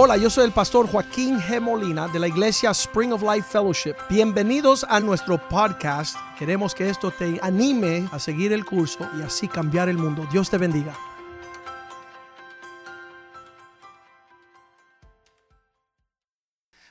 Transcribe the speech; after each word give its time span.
Hola, 0.00 0.16
yo 0.16 0.30
soy 0.30 0.44
el 0.44 0.52
pastor 0.52 0.88
Joaquín 0.88 1.40
G. 1.40 1.60
Molina 1.60 2.06
de 2.06 2.20
la 2.20 2.28
iglesia 2.28 2.70
Spring 2.70 3.12
of 3.12 3.20
Life 3.20 3.48
Fellowship. 3.50 3.96
Bienvenidos 4.08 4.86
a 4.88 5.00
nuestro 5.00 5.38
podcast. 5.48 6.16
Queremos 6.38 6.72
que 6.72 6.88
esto 6.88 7.10
te 7.10 7.40
anime 7.42 8.08
a 8.12 8.20
seguir 8.20 8.52
el 8.52 8.64
curso 8.64 9.10
y 9.18 9.22
así 9.22 9.48
cambiar 9.48 9.88
el 9.88 9.98
mundo. 9.98 10.24
Dios 10.30 10.48
te 10.50 10.56
bendiga. 10.56 10.96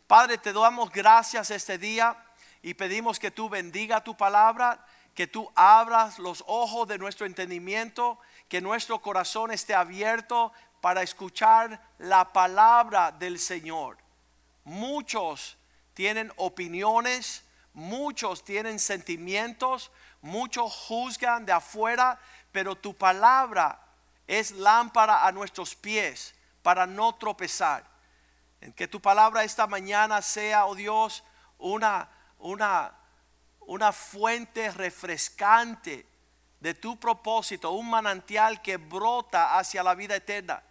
Padre, 0.06 0.38
te 0.38 0.52
damos 0.52 0.92
gracias 0.92 1.50
este 1.50 1.78
día 1.78 2.22
y 2.62 2.74
pedimos 2.74 3.20
que 3.20 3.32
tú 3.32 3.48
bendiga 3.48 4.04
tu 4.04 4.18
palabra, 4.18 4.86
que 5.14 5.28
tú 5.28 5.50
abras 5.56 6.20
los 6.20 6.44
ojos 6.46 6.86
de 6.90 6.98
nuestro 6.98 7.26
entendimiento, 7.26 8.20
que 8.50 8.60
nuestro 8.60 9.00
corazón 9.00 9.52
esté 9.52 9.74
abierto 9.74 10.52
para 10.82 11.02
escuchar 11.02 11.82
la 11.98 12.32
palabra 12.32 13.12
del 13.12 13.40
Señor. 13.40 13.98
Muchos 14.64 15.58
tienen 15.94 16.32
opiniones, 16.36 17.44
muchos 17.74 18.44
tienen 18.44 18.80
sentimientos, 18.80 19.92
muchos 20.22 20.74
juzgan 20.74 21.46
de 21.46 21.54
afuera, 21.54 22.20
pero 22.52 22.76
tu 22.76 22.96
palabra 22.96 23.80
es 24.28 24.52
lámpara 24.52 25.26
a 25.26 25.32
nuestros 25.32 25.76
pies 25.76 26.36
para 26.62 26.86
no 26.86 27.16
tropezar. 27.16 27.84
En 28.60 28.74
que 28.74 28.88
tu 28.88 29.02
palabra 29.02 29.44
esta 29.44 29.68
mañana 29.68 30.22
sea, 30.22 30.66
oh 30.66 30.76
Dios, 30.76 31.24
una, 31.58 32.10
una, 32.40 32.94
una 33.62 33.92
fuente 33.92 34.72
refrescante 34.72 36.06
de 36.60 36.74
tu 36.74 37.00
propósito, 37.00 37.72
un 37.72 37.90
manantial 37.90 38.62
que 38.62 38.78
brota 38.78 39.58
hacia 39.58 39.84
la 39.84 39.96
vida 39.96 40.16
eterna. 40.16 40.62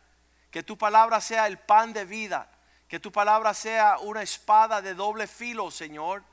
Que 0.56 0.62
tu 0.62 0.78
palabra 0.78 1.20
sea 1.20 1.46
el 1.48 1.58
pan 1.58 1.92
de 1.92 2.06
vida. 2.06 2.50
Que 2.88 2.98
tu 2.98 3.12
palabra 3.12 3.52
sea 3.52 3.98
una 3.98 4.22
espada 4.22 4.80
de 4.80 4.94
doble 4.94 5.26
filo, 5.26 5.70
Señor. 5.70 6.24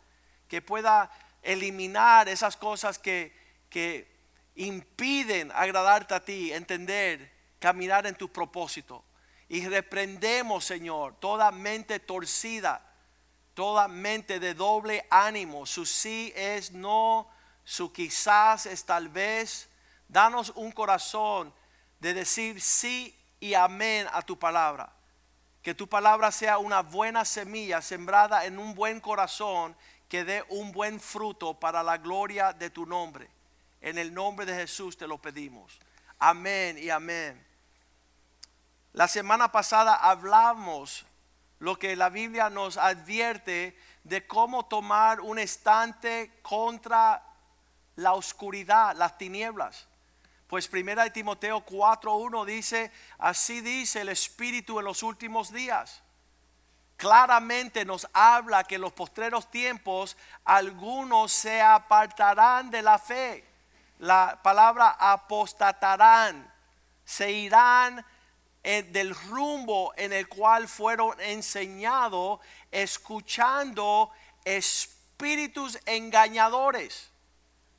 Que 0.48 0.62
pueda 0.62 1.12
eliminar 1.42 2.30
esas 2.30 2.56
cosas 2.56 2.98
que, 2.98 3.36
que 3.70 4.10
impiden 4.56 5.52
agradarte 5.54 6.14
a 6.14 6.24
ti, 6.24 6.54
entender, 6.54 7.34
caminar 7.60 8.08
en 8.08 8.16
tu 8.16 8.32
propósito. 8.32 9.04
Y 9.50 9.68
reprendemos, 9.68 10.64
Señor, 10.64 11.20
toda 11.20 11.52
mente 11.52 12.00
torcida, 12.00 12.82
toda 13.54 13.90
mente 13.90 14.40
de 14.40 14.54
doble 14.54 15.06
ánimo. 15.10 15.66
Su 15.66 15.86
sí 15.86 16.32
es 16.38 16.72
no, 16.72 17.30
su 17.66 17.92
quizás 17.92 18.68
es 18.68 18.86
tal 18.86 19.10
vez. 19.10 19.68
Danos 20.08 20.54
un 20.56 20.72
corazón 20.72 21.54
de 22.00 22.14
decir 22.14 22.62
sí 22.62 23.20
y 23.44 23.56
amén 23.56 24.08
a 24.14 24.22
tu 24.22 24.40
palabra. 24.40 24.90
Que 25.62 25.76
tu 25.76 25.90
palabra 25.90 26.32
sea 26.32 26.60
una 26.60 26.82
buena 26.82 27.26
semilla 27.26 27.82
sembrada 27.82 28.46
en 28.46 28.58
un 28.58 28.74
buen 28.74 29.02
corazón 29.02 29.76
que 30.08 30.24
dé 30.24 30.46
un 30.48 30.72
buen 30.72 30.98
fruto 30.98 31.54
para 31.54 31.84
la 31.84 31.98
gloria 31.98 32.54
de 32.54 32.70
tu 32.70 32.86
nombre. 32.86 33.30
En 33.82 33.98
el 33.98 34.14
nombre 34.14 34.46
de 34.46 34.56
Jesús 34.56 34.96
te 34.96 35.08
lo 35.08 35.18
pedimos. 35.18 35.78
Amén 36.20 36.78
y 36.78 36.90
amén. 36.90 37.46
La 38.94 39.10
semana 39.10 39.52
pasada 39.52 39.94
hablamos 39.96 41.06
lo 41.60 41.78
que 41.78 41.98
la 41.98 42.08
Biblia 42.08 42.50
nos 42.50 42.78
advierte 42.78 43.78
de 44.06 44.26
cómo 44.26 44.68
tomar 44.68 45.20
un 45.20 45.38
estante 45.38 46.40
contra 46.42 47.22
la 47.98 48.14
oscuridad, 48.14 48.96
las 48.96 49.18
tinieblas. 49.18 49.86
Pues 50.48 50.68
primera 50.68 51.04
de 51.04 51.10
Timoteo 51.10 51.66
4:1 51.66 52.46
dice, 52.46 52.92
así 53.18 53.62
dice 53.62 54.02
el 54.02 54.10
Espíritu 54.10 54.80
en 54.80 54.86
los 54.86 55.04
últimos 55.04 55.52
días. 55.52 56.04
Claramente 56.98 57.86
nos 57.86 58.08
habla 58.14 58.64
que 58.64 58.76
en 58.76 58.82
los 58.82 58.94
postreros 58.94 59.50
tiempos 59.50 60.16
algunos 60.46 61.32
se 61.32 61.62
apartarán 61.62 62.70
de 62.70 62.82
la 62.82 63.00
fe. 63.00 63.44
La 64.00 64.40
palabra 64.42 64.96
apostatarán, 65.00 66.52
se 67.04 67.32
irán 67.32 68.06
eh, 68.64 68.84
del 68.84 69.14
rumbo 69.14 69.94
en 69.98 70.14
el 70.14 70.30
cual 70.30 70.68
fueron 70.68 71.20
enseñados, 71.20 72.40
escuchando 72.72 74.12
espíritus 74.46 75.78
engañadores. 75.86 77.12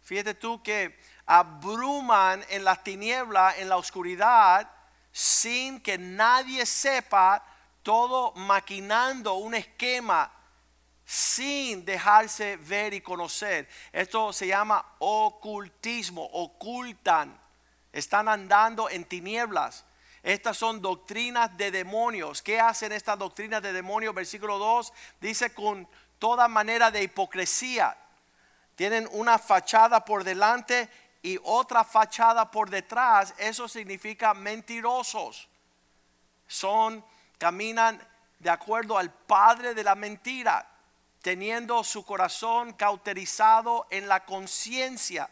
Fíjate 0.03 0.35
tú 0.35 0.63
que 0.63 0.99
abruman 1.27 2.45
en 2.49 2.65
las 2.65 2.83
tinieblas, 2.83 3.59
en 3.59 3.69
la 3.69 3.77
oscuridad, 3.77 4.71
sin 5.13 5.81
que 5.81 5.99
nadie 5.99 6.67
sepa, 6.67 7.45
todo 7.83 8.33
maquinando 8.33 9.35
un 9.35 9.55
esquema 9.55 10.31
sin 11.05 11.85
dejarse 11.85 12.57
ver 12.57 12.95
y 12.95 13.01
conocer. 13.01 13.69
Esto 13.93 14.33
se 14.33 14.47
llama 14.47 14.85
ocultismo, 15.01 16.25
ocultan, 16.33 17.39
están 17.93 18.29
andando 18.29 18.89
en 18.89 19.05
tinieblas. 19.05 19.85
Estas 20.23 20.57
son 20.57 20.81
doctrinas 20.81 21.55
de 21.57 21.71
demonios. 21.71 22.41
¿Qué 22.41 22.59
hacen 22.59 22.93
estas 22.93 23.19
doctrinas 23.19 23.63
de 23.63 23.75
demonios? 23.75 24.15
Versículo 24.15 24.59
2 24.59 24.93
dice 25.21 25.53
con 25.53 25.87
toda 26.19 26.49
manera 26.49 26.91
de 26.91 27.03
hipocresía. 27.03 27.97
Tienen 28.75 29.09
una 29.13 29.39
fachada 29.39 30.05
por 30.05 30.25
delante 30.25 30.89
y 31.25 31.41
otra 31.43 31.85
fachada 31.85 32.51
por 32.51 32.69
detrás, 32.69 33.33
eso 33.39 33.67
significa 33.67 34.35
mentirosos. 34.35 35.49
Son, 36.47 37.03
caminan 37.39 37.99
de 38.39 38.51
acuerdo 38.51 38.99
al 38.99 39.11
padre 39.11 39.73
de 39.73 39.83
la 39.83 39.95
mentira, 39.95 40.69
teniendo 41.23 41.83
su 41.83 42.05
corazón 42.05 42.75
cauterizado 42.75 43.87
en 43.89 44.07
la 44.07 44.27
conciencia. 44.27 45.31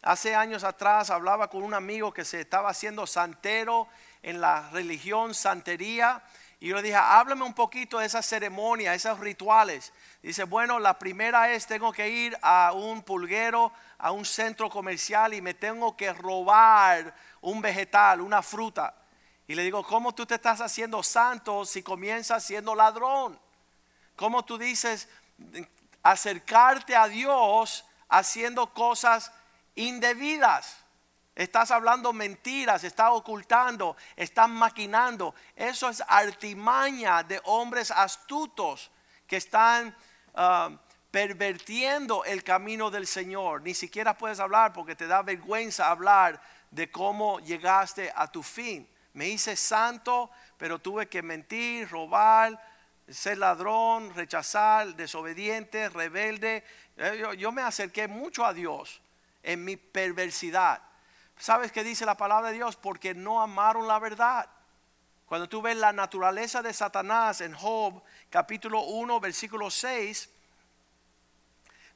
Hace 0.00 0.34
años 0.34 0.64
atrás 0.64 1.10
hablaba 1.10 1.50
con 1.50 1.62
un 1.62 1.74
amigo 1.74 2.10
que 2.10 2.24
se 2.24 2.40
estaba 2.40 2.70
haciendo 2.70 3.06
santero 3.06 3.86
en 4.22 4.40
la 4.40 4.70
religión 4.70 5.34
santería 5.34 6.22
y 6.60 6.68
yo 6.68 6.76
le 6.76 6.82
dije, 6.82 6.96
háblame 6.96 7.44
un 7.44 7.54
poquito 7.54 7.98
de 7.98 8.06
esas 8.06 8.26
ceremonias, 8.26 8.96
esos 8.96 9.20
rituales. 9.20 9.92
Dice, 10.22 10.42
bueno, 10.42 10.80
la 10.80 10.98
primera 10.98 11.52
es, 11.52 11.66
tengo 11.66 11.92
que 11.92 12.08
ir 12.08 12.36
a 12.42 12.72
un 12.74 13.02
pulguero, 13.02 13.72
a 13.96 14.10
un 14.10 14.24
centro 14.24 14.68
comercial 14.68 15.34
y 15.34 15.40
me 15.40 15.54
tengo 15.54 15.96
que 15.96 16.12
robar 16.12 17.14
un 17.42 17.60
vegetal, 17.60 18.20
una 18.20 18.42
fruta. 18.42 18.92
Y 19.46 19.54
le 19.54 19.62
digo, 19.62 19.84
¿cómo 19.84 20.12
tú 20.14 20.26
te 20.26 20.34
estás 20.34 20.60
haciendo 20.60 21.00
santo 21.04 21.64
si 21.64 21.82
comienzas 21.82 22.44
siendo 22.44 22.74
ladrón? 22.74 23.38
¿Cómo 24.16 24.44
tú 24.44 24.58
dices 24.58 25.08
acercarte 26.02 26.96
a 26.96 27.06
Dios 27.06 27.84
haciendo 28.08 28.74
cosas 28.74 29.30
indebidas? 29.76 30.77
Estás 31.38 31.70
hablando 31.70 32.12
mentiras, 32.12 32.82
estás 32.82 33.10
ocultando, 33.12 33.96
estás 34.16 34.48
maquinando. 34.48 35.36
Eso 35.54 35.88
es 35.88 36.02
artimaña 36.08 37.22
de 37.22 37.40
hombres 37.44 37.92
astutos 37.92 38.90
que 39.24 39.36
están 39.36 39.94
ah, 40.34 40.68
pervertiendo 41.12 42.24
el 42.24 42.42
camino 42.42 42.90
del 42.90 43.06
Señor. 43.06 43.62
Ni 43.62 43.72
siquiera 43.72 44.18
puedes 44.18 44.40
hablar 44.40 44.72
porque 44.72 44.96
te 44.96 45.06
da 45.06 45.22
vergüenza 45.22 45.88
hablar 45.90 46.42
de 46.72 46.90
cómo 46.90 47.38
llegaste 47.38 48.12
a 48.16 48.26
tu 48.26 48.42
fin. 48.42 48.88
Me 49.12 49.28
hice 49.28 49.54
santo, 49.54 50.32
pero 50.56 50.80
tuve 50.80 51.08
que 51.08 51.22
mentir, 51.22 51.88
robar, 51.88 52.60
ser 53.08 53.38
ladrón, 53.38 54.12
rechazar, 54.12 54.96
desobediente, 54.96 55.88
rebelde. 55.88 56.64
Eh, 56.96 57.16
yo, 57.20 57.32
yo 57.34 57.52
me 57.52 57.62
acerqué 57.62 58.08
mucho 58.08 58.44
a 58.44 58.52
Dios 58.52 59.00
en 59.44 59.64
mi 59.64 59.76
perversidad. 59.76 60.82
¿Sabes 61.38 61.70
qué 61.72 61.84
dice 61.84 62.04
la 62.04 62.16
palabra 62.16 62.48
de 62.48 62.54
Dios? 62.54 62.76
Porque 62.76 63.14
no 63.14 63.40
amaron 63.40 63.86
la 63.86 63.98
verdad. 63.98 64.48
Cuando 65.26 65.48
tú 65.48 65.62
ves 65.62 65.76
la 65.76 65.92
naturaleza 65.92 66.62
de 66.62 66.72
Satanás 66.72 67.40
en 67.40 67.54
Job 67.54 68.02
capítulo 68.30 68.80
1 68.82 69.20
versículo 69.20 69.70
6, 69.70 70.30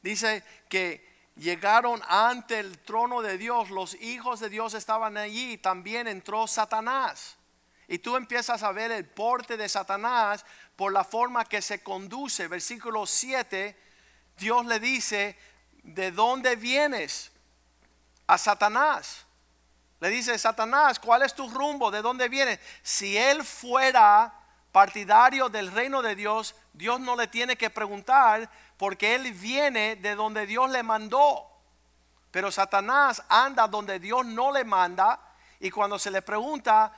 dice 0.03 0.45
que 0.69 1.31
llegaron 1.37 2.01
ante 2.09 2.61
el 2.61 2.79
trono 2.79 3.23
de 3.23 3.39
Dios, 3.39 3.71
los 3.71 3.95
hijos 3.95 4.41
de 4.41 4.51
Dios 4.51 4.75
estaban 4.75 5.17
allí, 5.17 5.59
también 5.59 6.07
entró 6.07 6.47
Satanás. 6.47 7.37
Y 7.89 7.99
tú 7.99 8.17
empiezas 8.17 8.63
a 8.63 8.73
ver 8.73 8.93
el 8.93 9.07
porte 9.07 9.57
de 9.57 9.69
Satanás 9.69 10.45
por 10.77 10.93
la 10.93 11.05
forma 11.05 11.45
que 11.45 11.63
se 11.63 11.83
conduce. 11.83 12.49
Versículo 12.49 13.07
7, 13.07 13.77
Dios 14.39 14.67
le 14.67 14.79
dice, 14.79 15.37
¿de 15.83 16.13
dónde 16.13 16.57
vienes? 16.57 17.33
A 18.27 18.39
Satanás. 18.39 19.27
Le 20.03 20.11
dice 20.11 20.37
Satanás, 20.37 20.99
¿cuál 20.99 21.23
es 21.23 21.33
tu 21.33 21.49
rumbo? 21.49 21.93
¿De 21.93 22.03
dónde 22.03 22.29
viene? 22.29 22.59
Si 22.83 23.17
él 23.17 23.45
fuera 23.45 24.35
partidario 24.73 25.49
del 25.49 25.71
reino 25.71 26.03
de 26.03 26.17
Dios, 26.17 26.57
Dios 26.73 26.99
no 26.99 27.15
le 27.15 27.29
tiene 27.29 27.55
que 27.55 27.71
preguntar 27.71 28.51
porque 28.77 29.15
él 29.15 29.33
viene 29.33 29.95
de 29.95 30.17
donde 30.17 30.45
Dios 30.45 30.69
le 30.73 30.83
mandó. 30.83 31.47
Pero 32.33 32.51
Satanás 32.51 33.23
anda 33.29 33.69
donde 33.69 34.01
Dios 34.01 34.27
no 34.27 34.51
le 34.51 34.65
manda 34.65 35.21
y 35.61 35.71
cuando 35.71 36.01
se 36.01 36.11
le 36.11 36.21
pregunta, 36.21 36.93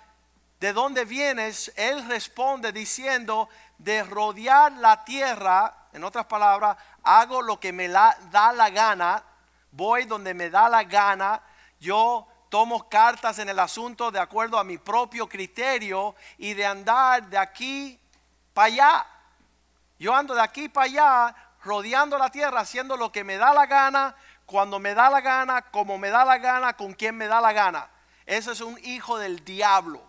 ¿de 0.59 0.73
dónde 0.73 1.05
vienes? 1.05 1.75
Él 1.77 2.09
responde 2.09 2.73
diciendo, 2.73 3.51
de 3.77 4.03
rodear 4.03 4.73
la 4.73 5.05
tierra, 5.05 5.89
en 5.93 6.05
otras 6.05 6.25
palabras, 6.25 6.79
hago 7.03 7.43
lo 7.43 7.61
que 7.61 7.71
me 7.71 7.87
da 7.87 8.17
la 8.57 8.71
gana, 8.71 9.23
voy 9.73 10.07
donde 10.07 10.33
me 10.33 10.49
da 10.49 10.71
la 10.71 10.85
gana, 10.85 11.43
yo 11.79 12.29
tomo 12.55 12.89
cartas 12.89 13.41
en 13.41 13.49
el 13.49 13.59
asunto 13.59 14.13
de 14.13 14.21
acuerdo 14.21 14.61
a 14.61 14.63
mi 14.63 14.79
propio 14.79 15.29
criterio 15.29 16.15
y 16.39 16.55
de 16.55 16.65
andar 16.65 17.29
de 17.29 17.37
aquí 17.37 17.99
para 18.53 18.67
allá. 18.67 19.07
Yo 19.99 20.15
ando 20.15 20.37
de 20.37 20.41
aquí 20.41 20.69
para 20.69 20.85
allá, 20.85 21.37
rodeando 21.65 22.17
la 22.17 22.31
tierra, 22.31 22.61
haciendo 22.61 22.97
lo 22.97 23.11
que 23.11 23.25
me 23.25 23.39
da 23.39 23.53
la 23.53 23.67
gana, 23.67 24.15
cuando 24.47 24.79
me 24.79 24.95
da 24.95 25.11
la 25.11 25.21
gana, 25.21 25.63
como 25.63 25.99
me 25.99 26.11
da 26.11 26.25
la 26.25 26.39
gana, 26.39 26.77
con 26.77 26.93
quien 26.93 27.17
me 27.17 27.27
da 27.27 27.41
la 27.41 27.53
gana. 27.53 27.91
Ese 28.25 28.53
es 28.53 28.61
un 28.61 28.79
hijo 28.85 29.19
del 29.19 29.45
diablo. 29.45 30.01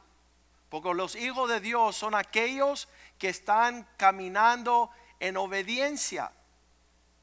Porque 0.69 0.94
los 0.94 1.15
hijos 1.15 1.50
de 1.50 1.59
Dios 1.59 1.95
son 1.95 2.13
aquellos 2.13 2.88
que 3.18 3.30
están 3.30 3.88
caminando 3.97 4.92
en 5.19 5.36
obediencia. 5.38 6.31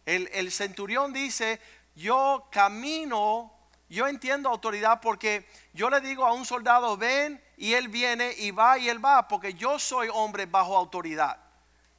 El, 0.05 0.29
el 0.33 0.51
centurión 0.51 1.13
dice, 1.13 1.61
yo 1.95 2.49
camino, 2.51 3.62
yo 3.93 4.09
entiendo 4.09 4.49
autoridad 4.49 5.01
porque 5.03 5.47
yo 5.75 5.91
le 5.91 6.01
digo 6.01 6.25
a 6.25 6.33
un 6.33 6.47
soldado, 6.47 6.97
ven 6.97 7.43
y 7.59 7.75
él 7.75 7.89
viene 7.89 8.33
y 8.39 8.51
va 8.51 8.79
y 8.79 8.89
él 8.89 9.05
va, 9.05 9.29
porque 9.29 9.53
yo 9.53 9.79
soy 9.79 10.09
hombre 10.11 10.47
bajo 10.47 10.79
autoridad. 10.79 11.37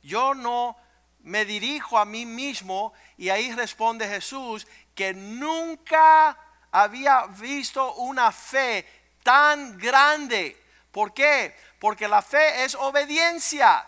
Yo 0.02 0.34
no 0.34 0.76
me 1.20 1.46
dirijo 1.46 2.00
a 2.00 2.06
mí 2.06 2.26
mismo 2.26 2.94
y 3.16 3.30
ahí 3.30 3.52
responde 3.54 4.08
Jesús 4.08 4.66
que 4.96 5.14
nunca 5.14 6.36
había 6.72 7.28
visto 7.28 7.94
una 7.94 8.32
fe 8.32 8.88
tan 9.22 9.78
grande. 9.78 10.60
¿Por 10.92 11.14
qué? 11.14 11.56
Porque 11.80 12.08
la 12.08 12.24
fe 12.24 12.64
es 12.64 12.74
obediencia. 12.74 13.86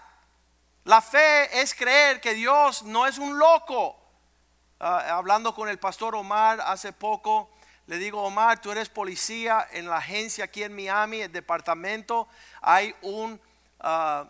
La 0.84 1.02
fe 1.02 1.60
es 1.60 1.74
creer 1.74 2.22
que 2.22 2.36
Dios 2.36 2.84
no 2.84 3.08
es 3.08 3.18
un 3.18 3.40
loco. 3.40 4.00
Ah, 4.80 5.18
hablando 5.18 5.56
con 5.56 5.70
el 5.70 5.80
pastor 5.80 6.14
Omar 6.16 6.62
hace 6.62 6.94
poco, 6.94 7.50
le 7.88 7.98
digo, 7.98 8.24
Omar, 8.24 8.62
tú 8.62 8.72
eres 8.72 8.90
policía 8.90 9.68
en 9.72 9.88
la 9.88 9.98
agencia 9.98 10.46
aquí 10.46 10.64
en 10.64 10.76
Miami, 10.76 11.22
el 11.22 11.32
departamento. 11.32 12.28
Hay 12.62 12.96
un... 13.02 13.40
Ah, 13.80 14.30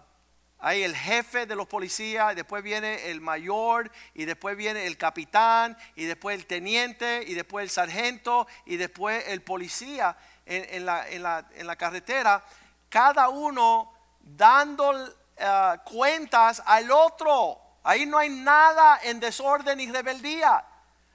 hay 0.58 0.82
el 0.82 0.96
jefe 0.96 1.46
de 1.46 1.56
los 1.56 1.68
policías, 1.68 2.32
y 2.32 2.36
después 2.36 2.64
viene 2.64 3.12
el 3.12 3.22
mayor, 3.22 3.92
y 4.16 4.26
después 4.26 4.58
viene 4.58 4.88
el 4.88 4.98
capitán, 4.98 5.78
y 5.96 6.06
después 6.06 6.36
el 6.36 6.48
teniente, 6.48 7.24
y 7.28 7.36
después 7.36 7.64
el 7.64 7.70
sargento, 7.70 8.48
y 8.66 8.78
después 8.78 9.28
el 9.28 9.44
policía 9.44 10.18
en, 10.46 10.86
la, 10.86 11.76
carretera. 11.78 12.44
Cada 12.90 13.30
uno 13.30 13.94
dando 14.22 15.08
eh, 15.38 15.76
cuentas 15.84 16.64
al 16.66 16.90
otro. 16.90 17.60
Ahí 17.84 18.08
no 18.08 18.18
hay 18.18 18.30
nada 18.30 19.00
en 19.04 19.20
desorden 19.20 19.80
y 19.80 19.92
rebeldía. 19.92 20.66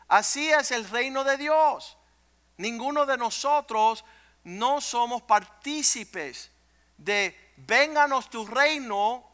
Así 0.07 0.49
es 0.53 0.71
el 0.71 0.89
reino 0.89 1.25
de 1.25 1.37
Dios. 1.37 1.97
Ninguno 2.61 3.07
de 3.07 3.17
nosotros 3.17 4.05
no 4.45 4.83
somos 4.83 5.23
partícipes 5.23 6.51
de 6.99 7.35
vénganos 7.57 8.29
tu 8.29 8.47
reino 8.47 9.25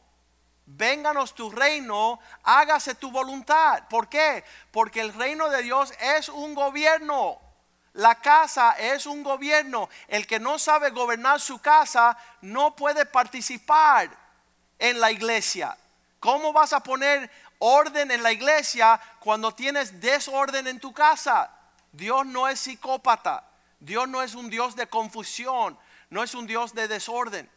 vénganos 0.67 1.33
tu 1.33 1.49
reino, 1.49 2.19
hágase 2.43 2.95
tu 2.95 3.09
voluntad. 3.09 3.87
¿Por 3.89 4.09
qué? 4.09 4.43
Porque 4.71 4.99
el 4.99 5.13
reino 5.13 5.49
de 5.49 5.63
Dios 5.63 5.93
es 5.99 6.29
un 6.29 6.53
gobierno. 6.53 7.39
La 7.93 8.15
casa 8.15 8.73
es 8.77 9.05
un 9.05 9.23
gobierno. 9.23 9.89
El 10.09 10.27
que 10.27 10.39
no 10.39 10.59
sabe 10.59 10.89
gobernar 10.89 11.39
su 11.39 11.59
casa 11.59 12.17
no 12.41 12.75
puede 12.75 13.05
participar 13.05 14.09
en 14.77 14.99
la 14.99 15.09
iglesia. 15.09 15.75
¿Cómo 16.19 16.51
vas 16.51 16.73
a 16.73 16.83
poner 16.83 17.31
orden 17.59 18.11
en 18.11 18.21
la 18.21 18.33
iglesia 18.33 18.99
cuando 19.19 19.53
tienes 19.53 20.01
desorden 20.01 20.67
en 20.67 20.79
tu 20.79 20.93
casa? 20.93 21.56
Dios 21.91 22.25
no 22.25 22.47
es 22.47 22.59
psicópata. 22.59 23.49
Dios 23.79 24.07
no 24.07 24.21
es 24.21 24.35
un 24.35 24.49
Dios 24.49 24.75
de 24.75 24.87
confusión. 24.87 25.77
No 26.09 26.23
es 26.23 26.33
un 26.35 26.47
Dios 26.47 26.73
de 26.73 26.87
desorden. 26.87 27.49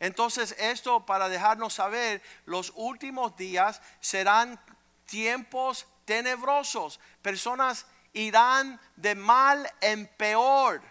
Entonces 0.00 0.56
esto 0.58 1.06
para 1.06 1.28
dejarnos 1.28 1.74
saber, 1.74 2.22
los 2.44 2.72
últimos 2.74 3.36
días 3.36 3.80
serán 4.00 4.58
tiempos 5.06 5.86
tenebrosos. 6.04 6.98
Personas 7.22 7.86
irán 8.12 8.80
de 8.96 9.14
mal 9.14 9.70
en 9.80 10.08
peor, 10.08 10.82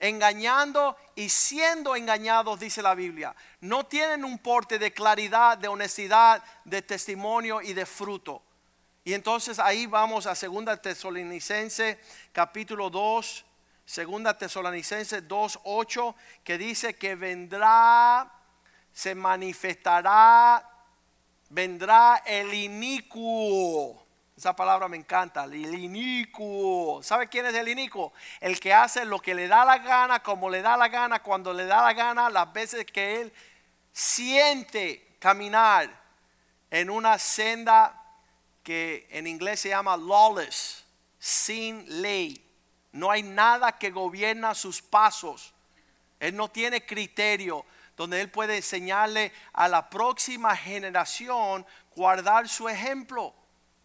engañando 0.00 0.96
y 1.14 1.28
siendo 1.28 1.94
engañados, 1.94 2.58
dice 2.58 2.80
la 2.80 2.94
Biblia. 2.94 3.36
No 3.60 3.84
tienen 3.84 4.24
un 4.24 4.38
porte 4.38 4.78
de 4.78 4.92
claridad, 4.92 5.58
de 5.58 5.68
honestidad, 5.68 6.42
de 6.64 6.80
testimonio 6.80 7.60
y 7.60 7.74
de 7.74 7.84
fruto. 7.84 8.42
Y 9.04 9.14
entonces 9.14 9.58
ahí 9.58 9.86
vamos 9.86 10.26
a 10.26 10.34
2 10.34 10.80
Tesalonicense 10.80 12.00
capítulo 12.32 12.88
2 12.88 13.44
Segunda 13.84 14.36
Tesalonicenses 14.38 15.26
2:8 15.28 16.14
que 16.44 16.56
dice 16.56 16.94
que 16.94 17.14
vendrá, 17.14 18.30
se 18.92 19.14
manifestará, 19.14 20.66
vendrá 21.50 22.22
el 22.24 22.54
inicuo. 22.54 24.06
Esa 24.36 24.56
palabra 24.56 24.88
me 24.88 24.96
encanta, 24.96 25.44
el 25.44 25.74
inicuo. 25.74 27.02
¿Sabe 27.02 27.28
quién 27.28 27.46
es 27.46 27.54
el 27.54 27.68
inicuo? 27.68 28.12
El 28.40 28.58
que 28.58 28.72
hace 28.72 29.04
lo 29.04 29.20
que 29.20 29.34
le 29.34 29.46
da 29.46 29.64
la 29.64 29.78
gana, 29.78 30.22
como 30.22 30.48
le 30.48 30.62
da 30.62 30.76
la 30.76 30.88
gana, 30.88 31.22
cuando 31.22 31.52
le 31.52 31.66
da 31.66 31.82
la 31.82 31.92
gana, 31.92 32.30
las 32.30 32.52
veces 32.52 32.86
que 32.86 33.20
él 33.20 33.32
siente 33.92 35.16
caminar 35.18 35.90
en 36.70 36.88
una 36.88 37.18
senda 37.18 38.01
que 38.62 39.06
en 39.10 39.26
inglés 39.26 39.60
se 39.60 39.70
llama 39.70 39.96
lawless, 39.96 40.84
sin 41.18 41.84
ley. 42.02 42.44
No 42.92 43.10
hay 43.10 43.22
nada 43.22 43.78
que 43.78 43.90
gobierna 43.90 44.54
sus 44.54 44.82
pasos. 44.82 45.52
Él 46.20 46.36
no 46.36 46.48
tiene 46.48 46.84
criterio 46.84 47.64
donde 47.96 48.20
Él 48.20 48.30
puede 48.30 48.56
enseñarle 48.56 49.32
a 49.52 49.68
la 49.68 49.88
próxima 49.88 50.56
generación 50.56 51.66
guardar 51.94 52.48
su 52.48 52.68
ejemplo, 52.68 53.34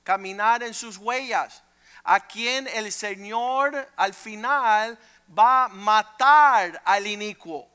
caminar 0.03 0.63
en 0.63 0.73
sus 0.73 0.97
huellas, 0.97 1.63
a 2.03 2.25
quien 2.25 2.67
el 2.67 2.91
Señor 2.91 3.89
al 3.95 4.13
final 4.13 4.97
va 5.37 5.65
a 5.65 5.67
matar 5.67 6.81
al 6.85 7.05
inicuo. 7.05 7.67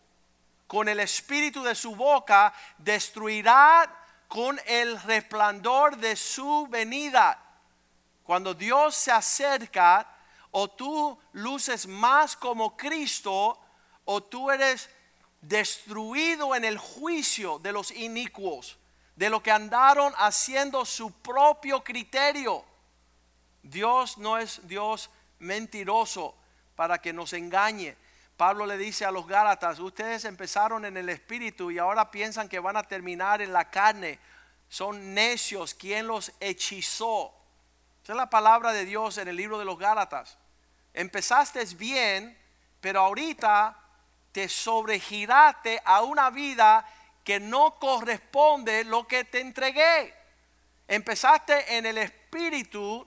Con 0.67 0.89
el 0.89 1.01
espíritu 1.01 1.63
de 1.63 1.75
su 1.75 1.95
boca 1.95 2.55
destruirá 2.79 4.02
con 4.33 4.59
el 4.65 4.99
resplandor 5.03 5.99
de 5.99 6.17
su 6.17 6.67
venida. 6.71 7.39
Cuando 8.23 8.55
Dios 8.55 8.95
se 8.95 9.13
acerca, 9.13 10.09
o 10.53 10.71
tú 10.71 11.19
luces 11.33 11.87
más 11.87 12.35
como 12.35 12.75
Cristo 12.75 13.61
o 14.07 14.23
tú 14.23 14.51
eres 14.51 14.89
destruido 15.43 16.55
en 16.55 16.65
el 16.65 16.79
juicio 16.79 17.59
de 17.59 17.73
los 17.73 17.91
inicuos, 17.91 18.79
de 19.17 19.29
lo 19.29 19.43
que 19.43 19.51
andaron 19.51 20.15
haciendo 20.17 20.87
su 20.87 21.13
propio 21.13 21.85
criterio. 21.85 22.65
Dios 23.63 24.17
no 24.17 24.39
es 24.39 24.67
Dios 24.67 25.11
mentiroso 25.41 26.35
para 26.75 27.03
que 27.03 27.13
nos 27.13 27.35
engañe. 27.35 27.99
Pablo 28.37 28.67
le 28.67 28.77
dice 28.77 29.05
a 29.05 29.11
los 29.11 29.27
Gálatas, 29.27 29.79
ustedes 29.79 30.25
empezaron 30.25 30.85
en 30.85 30.97
el 30.97 31.09
espíritu 31.09 31.71
y 31.71 31.79
ahora 31.79 32.11
piensan 32.11 32.49
que 32.49 32.59
van 32.59 32.77
a 32.77 32.83
terminar 32.83 33.43
en 33.43 33.53
la 33.53 33.71
carne. 33.71 34.19
Son 34.69 35.15
necios, 35.15 35.75
¿quién 35.75 36.07
los 36.07 36.33
hechizó? 36.41 37.33
Esa 38.03 38.13
es 38.13 38.17
la 38.17 38.31
palabra 38.31 38.73
de 38.73 38.85
Dios 38.85 39.19
en 39.19 39.29
el 39.29 39.37
libro 39.37 39.59
de 39.59 39.65
los 39.65 39.79
Gálatas 39.79 40.39
empezaste 40.95 41.65
bien, 41.77 42.37
pero 42.81 43.01
ahorita 43.01 43.79
te 44.31 44.49
sobregiraste 44.49 45.81
a 45.85 46.03
una 46.03 46.31
vida 46.31 46.87
que 47.25 47.39
no 47.39 47.79
corresponde 47.79 48.85
lo 48.85 49.07
que 49.07 49.25
te 49.25 49.41
entregué. 49.41 50.15
Empezaste 50.89 51.77
en 51.77 51.87
el 51.87 51.99
espíritu 51.99 53.07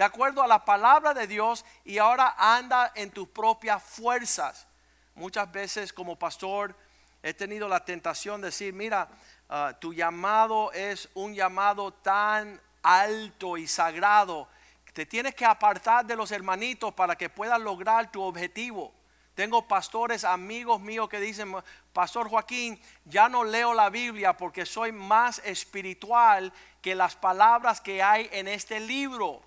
de 0.00 0.06
acuerdo 0.06 0.42
a 0.42 0.48
la 0.48 0.64
palabra 0.64 1.12
de 1.12 1.26
Dios 1.26 1.62
y 1.84 1.98
ahora 1.98 2.34
anda 2.38 2.90
en 2.94 3.10
tus 3.10 3.28
propias 3.28 3.82
fuerzas. 3.82 4.66
Muchas 5.14 5.52
veces 5.52 5.92
como 5.92 6.18
pastor 6.18 6.74
he 7.22 7.34
tenido 7.34 7.68
la 7.68 7.84
tentación 7.84 8.40
de 8.40 8.46
decir, 8.46 8.72
mira, 8.72 9.10
ah, 9.50 9.74
tu 9.78 9.92
llamado 9.92 10.72
es 10.72 11.10
un 11.12 11.34
llamado 11.34 11.92
tan 11.92 12.58
alto 12.82 13.58
y 13.58 13.66
sagrado 13.66 14.48
te 14.94 15.06
tienes 15.06 15.34
que 15.34 15.44
apartar 15.44 16.04
de 16.04 16.16
los 16.16 16.32
hermanitos 16.32 16.92
para 16.94 17.16
que 17.16 17.28
puedas 17.28 17.60
lograr 17.60 18.10
tu 18.10 18.22
objetivo. 18.22 18.92
Tengo 19.34 19.68
pastores, 19.68 20.24
amigos 20.24 20.80
míos 20.80 21.08
que 21.08 21.20
dicen, 21.20 21.54
Pastor 21.92 22.28
Joaquín, 22.28 22.80
ya 23.04 23.28
no 23.28 23.44
leo 23.44 23.72
la 23.72 23.88
Biblia 23.88 24.36
porque 24.36 24.66
soy 24.66 24.92
más 24.92 25.40
espiritual 25.44 26.52
que 26.82 26.94
las 26.94 27.16
palabras 27.16 27.80
que 27.80 28.02
hay 28.02 28.28
en 28.32 28.48
este 28.48 28.80
libro. 28.80 29.42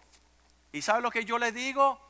¿Y 0.73 0.81
sabe 0.81 1.01
lo 1.01 1.11
que 1.11 1.23
yo 1.23 1.37
les 1.37 1.53
digo? 1.53 2.01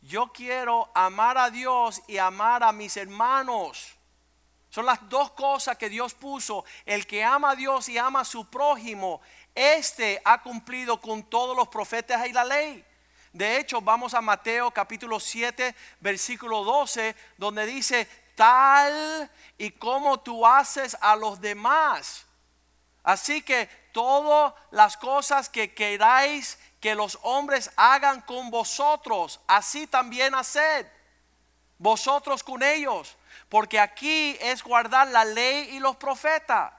Yo 0.00 0.32
quiero 0.32 0.90
amar 0.94 1.36
a 1.36 1.50
Dios 1.50 2.00
y 2.06 2.18
amar 2.18 2.62
a 2.62 2.70
mis 2.72 2.96
hermanos. 2.96 3.94
Son 4.70 4.86
las 4.86 5.08
dos 5.08 5.32
cosas 5.32 5.76
que 5.76 5.88
Dios 5.88 6.14
puso. 6.14 6.64
El 6.86 7.04
que 7.04 7.24
ama 7.24 7.50
a 7.50 7.56
Dios 7.56 7.88
y 7.88 7.98
ama 7.98 8.20
a 8.20 8.24
su 8.24 8.48
prójimo, 8.48 9.20
este 9.56 10.22
ha 10.24 10.40
cumplido 10.40 11.00
con 11.00 11.24
todos 11.24 11.56
los 11.56 11.66
profetas 11.66 12.24
y 12.28 12.32
la 12.32 12.44
ley. 12.44 12.84
De 13.32 13.58
hecho, 13.58 13.80
vamos 13.80 14.14
a 14.14 14.20
Mateo 14.20 14.70
capítulo 14.70 15.18
7, 15.18 15.74
versículo 15.98 16.62
12, 16.62 17.16
donde 17.38 17.66
dice, 17.66 18.08
tal 18.36 19.28
y 19.58 19.72
como 19.72 20.20
tú 20.20 20.46
haces 20.46 20.96
a 21.00 21.16
los 21.16 21.40
demás. 21.40 22.24
Así 23.02 23.42
que 23.42 23.66
todas 23.92 24.54
las 24.70 24.96
cosas 24.96 25.48
que 25.48 25.74
queráis 25.74 26.56
que 26.82 26.94
los 26.94 27.18
hombres 27.22 27.70
hagan 27.76 28.20
con 28.20 28.50
vosotros, 28.50 29.40
así 29.46 29.86
también 29.86 30.34
haced 30.34 30.86
vosotros 31.78 32.42
con 32.42 32.62
ellos 32.62 33.16
porque 33.52 33.78
aquí 33.78 34.34
es 34.40 34.62
guardar 34.62 35.08
la 35.08 35.26
ley 35.26 35.76
y 35.76 35.78
los 35.78 35.96
profetas. 35.96 36.72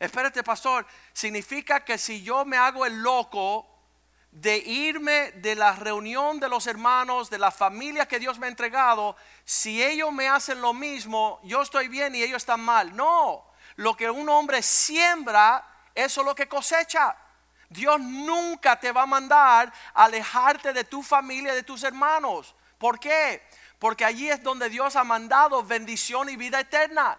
Espérate, 0.00 0.42
pastor, 0.42 0.86
significa 1.12 1.84
que 1.84 1.98
si 1.98 2.22
yo 2.22 2.46
me 2.46 2.56
hago 2.56 2.86
el 2.86 3.02
loco 3.02 3.68
de 4.30 4.56
irme 4.56 5.32
de 5.32 5.54
la 5.54 5.72
reunión 5.72 6.40
de 6.40 6.48
los 6.48 6.66
hermanos, 6.66 7.28
de 7.28 7.36
la 7.36 7.50
familia 7.50 8.08
que 8.08 8.18
Dios 8.18 8.38
me 8.38 8.46
ha 8.46 8.48
entregado, 8.48 9.16
si 9.44 9.82
ellos 9.82 10.12
me 10.12 10.26
hacen 10.26 10.62
lo 10.62 10.72
mismo, 10.72 11.40
yo 11.44 11.60
estoy 11.60 11.88
bien 11.88 12.14
y 12.14 12.22
ellos 12.22 12.38
están 12.38 12.62
mal. 12.62 12.96
No, 12.96 13.44
lo 13.76 13.94
que 13.94 14.08
un 14.08 14.26
hombre 14.30 14.62
siembra, 14.62 15.62
eso 15.94 16.22
es 16.22 16.26
lo 16.26 16.34
que 16.34 16.48
cosecha. 16.48 17.14
Dios 17.74 18.00
nunca 18.00 18.78
te 18.78 18.92
va 18.92 19.02
a 19.02 19.06
mandar 19.06 19.72
a 19.92 20.04
alejarte 20.04 20.72
de 20.72 20.84
tu 20.84 21.02
familia, 21.02 21.52
de 21.54 21.62
tus 21.62 21.82
hermanos. 21.82 22.54
¿Por 22.78 22.98
qué? 22.98 23.42
porque 23.84 24.06
allí 24.06 24.30
es 24.30 24.42
donde 24.42 24.70
Dios 24.70 24.96
ha 24.96 25.04
mandado 25.04 25.62
bendición 25.62 26.30
y 26.30 26.36
vida 26.36 26.58
eterna. 26.58 27.18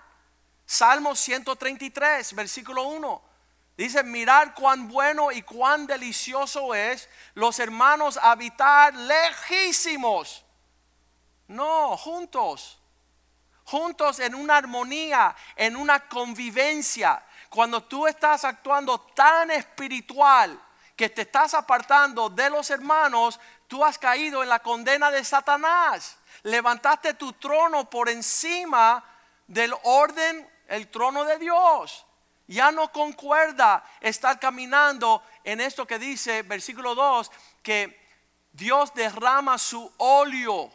Salmo 0.66 1.14
133, 1.16 2.34
versículo 2.34 2.88
1. 2.88 3.22
Dice, 3.78 4.04
mirar 4.04 4.56
cuán 4.56 4.88
bueno 4.88 5.32
y 5.32 5.44
cuán 5.44 5.86
delicioso 5.86 6.74
es 6.74 7.08
los 7.36 7.60
hermanos 7.60 8.18
habitar 8.20 8.96
lejísimos. 8.96 10.44
No, 11.48 11.96
juntos. 11.98 12.80
Juntos 13.66 14.20
en 14.20 14.34
una 14.34 14.58
armonía, 14.58 15.36
en 15.56 15.76
una 15.76 16.08
convivencia. 16.08 17.24
Cuando 17.56 17.82
tú 17.82 18.06
estás 18.06 18.46
actuando 18.46 19.00
tan 19.00 19.50
espiritual 19.50 20.62
que 20.96 21.10
te 21.10 21.24
estás 21.24 21.56
apartando 21.56 22.30
de 22.30 22.52
los 22.52 22.70
hermanos, 22.70 23.40
tú 23.68 23.84
has 23.84 23.98
caído 23.98 24.44
en 24.44 24.50
la 24.50 24.60
condena 24.60 25.10
de 25.10 25.24
Satanás 25.24 26.20
levantaste 26.46 27.16
tu 27.16 27.34
trono 27.34 27.90
por 27.90 28.08
encima 28.08 29.04
del 29.48 29.74
orden, 29.84 30.48
el 30.68 30.88
trono 30.90 31.26
de 31.26 31.38
Dios. 31.40 32.06
Ya 32.48 32.72
no 32.72 32.92
concuerda 32.92 33.84
estar 34.00 34.40
caminando 34.40 35.24
en 35.44 35.60
esto 35.60 35.88
que 35.88 35.98
dice 35.98 36.44
versículo 36.44 36.94
2, 36.94 37.32
que 37.64 38.00
Dios 38.54 38.94
derrama 38.94 39.58
su 39.58 39.92
óleo, 39.98 40.72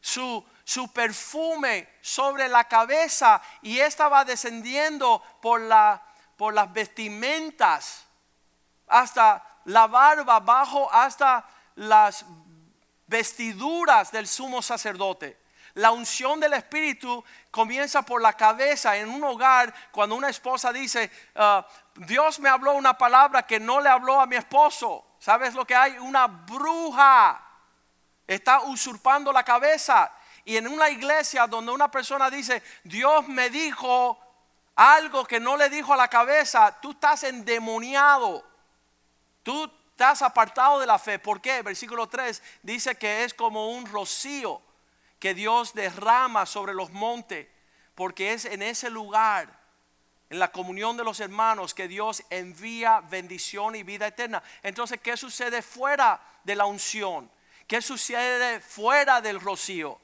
su, 0.00 0.42
su 0.64 0.92
perfume 0.92 1.88
sobre 2.00 2.48
la 2.48 2.64
cabeza 2.64 3.40
y 3.62 3.78
esta 3.78 4.08
va 4.08 4.24
descendiendo 4.24 5.22
por, 5.40 5.60
la, 5.60 6.02
por 6.36 6.54
las 6.54 6.72
vestimentas 6.72 8.04
hasta 8.86 9.44
la 9.64 9.86
barba, 9.86 10.36
abajo 10.36 10.92
hasta 10.92 11.44
las 11.76 12.24
vestiduras 13.06 14.10
del 14.12 14.26
sumo 14.26 14.62
sacerdote. 14.62 15.40
La 15.74 15.90
unción 15.90 16.38
del 16.38 16.52
Espíritu 16.52 17.24
comienza 17.50 18.02
por 18.02 18.20
la 18.20 18.34
cabeza 18.34 18.96
en 18.96 19.08
un 19.08 19.24
hogar 19.24 19.72
cuando 19.90 20.16
una 20.16 20.28
esposa 20.28 20.72
dice, 20.72 21.10
ah, 21.34 21.66
Dios 21.94 22.40
me 22.40 22.50
habló 22.50 22.74
una 22.74 22.96
palabra 22.96 23.46
que 23.46 23.58
no 23.58 23.80
le 23.80 23.88
habló 23.88 24.20
a 24.20 24.26
mi 24.26 24.36
esposo. 24.36 25.06
¿Sabes 25.18 25.54
lo 25.54 25.64
que 25.64 25.74
hay? 25.74 25.98
Una 25.98 26.26
bruja 26.26 27.40
está 28.26 28.62
usurpando 28.62 29.32
la 29.32 29.44
cabeza. 29.44 30.12
Y 30.44 30.56
en 30.56 30.68
una 30.68 30.90
iglesia 30.90 31.46
donde 31.46 31.72
una 31.72 31.90
persona 31.90 32.30
dice, 32.30 32.62
Dios 32.84 33.28
me 33.28 33.50
dijo 33.50 34.18
algo 34.74 35.24
que 35.24 35.38
no 35.38 35.56
le 35.56 35.68
dijo 35.68 35.92
a 35.92 35.96
la 35.96 36.08
cabeza, 36.08 36.78
tú 36.80 36.92
estás 36.92 37.22
endemoniado. 37.24 38.44
Tú 39.42 39.70
estás 39.90 40.22
apartado 40.22 40.80
de 40.80 40.86
la 40.86 40.98
fe. 40.98 41.18
¿Por 41.18 41.40
qué? 41.40 41.62
Versículo 41.62 42.08
3 42.08 42.42
dice 42.62 42.96
que 42.96 43.24
es 43.24 43.34
como 43.34 43.70
un 43.70 43.86
rocío 43.86 44.60
que 45.18 45.34
Dios 45.34 45.74
derrama 45.74 46.46
sobre 46.46 46.74
los 46.74 46.90
montes, 46.90 47.46
porque 47.94 48.32
es 48.32 48.44
en 48.44 48.62
ese 48.62 48.90
lugar, 48.90 49.48
en 50.30 50.40
la 50.40 50.50
comunión 50.50 50.96
de 50.96 51.04
los 51.04 51.20
hermanos, 51.20 51.74
que 51.74 51.86
Dios 51.86 52.24
envía 52.30 53.00
bendición 53.02 53.76
y 53.76 53.84
vida 53.84 54.08
eterna. 54.08 54.42
Entonces, 54.64 55.00
¿qué 55.00 55.16
sucede 55.16 55.62
fuera 55.62 56.20
de 56.42 56.56
la 56.56 56.64
unción? 56.64 57.30
¿Qué 57.68 57.80
sucede 57.80 58.58
fuera 58.58 59.20
del 59.20 59.40
rocío? 59.40 60.00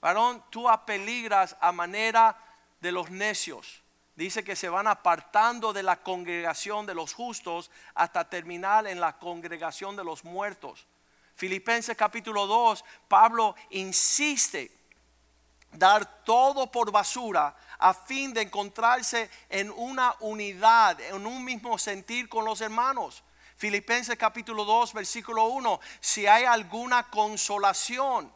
Varón, 0.00 0.44
tú 0.50 0.68
apeligras 0.68 1.56
a 1.60 1.72
manera 1.72 2.36
de 2.80 2.92
los 2.92 3.10
necios 3.10 3.82
dice 4.18 4.42
que 4.42 4.56
se 4.56 4.68
van 4.68 4.88
apartando 4.88 5.72
de 5.72 5.84
la 5.84 6.02
congregación 6.02 6.86
de 6.86 6.94
los 6.94 7.14
justos 7.14 7.70
hasta 7.94 8.28
terminar 8.28 8.88
en 8.88 8.98
la 8.98 9.16
congregación 9.16 9.94
de 9.94 10.02
los 10.02 10.24
muertos. 10.24 10.88
Filipenses 11.36 11.96
capítulo 11.96 12.48
2, 12.48 12.84
Pablo 13.06 13.54
insiste 13.70 14.72
dar 15.70 16.24
todo 16.24 16.68
por 16.72 16.90
basura 16.90 17.54
a 17.78 17.94
fin 17.94 18.34
de 18.34 18.42
encontrarse 18.42 19.30
en 19.48 19.70
una 19.70 20.16
unidad, 20.18 21.00
en 21.00 21.24
un 21.24 21.44
mismo 21.44 21.78
sentir 21.78 22.28
con 22.28 22.44
los 22.44 22.60
hermanos. 22.60 23.22
Filipenses 23.54 24.18
capítulo 24.18 24.64
2, 24.64 24.94
versículo 24.94 25.44
1, 25.46 25.78
si 26.00 26.26
hay 26.26 26.42
alguna 26.42 27.08
consolación, 27.08 28.32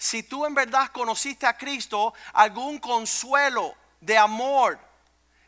si 0.00 0.22
tú 0.22 0.46
en 0.46 0.54
verdad 0.54 0.90
conociste 0.92 1.46
a 1.46 1.58
Cristo, 1.58 2.14
algún 2.32 2.78
consuelo 2.78 3.74
de 4.00 4.16
amor, 4.16 4.80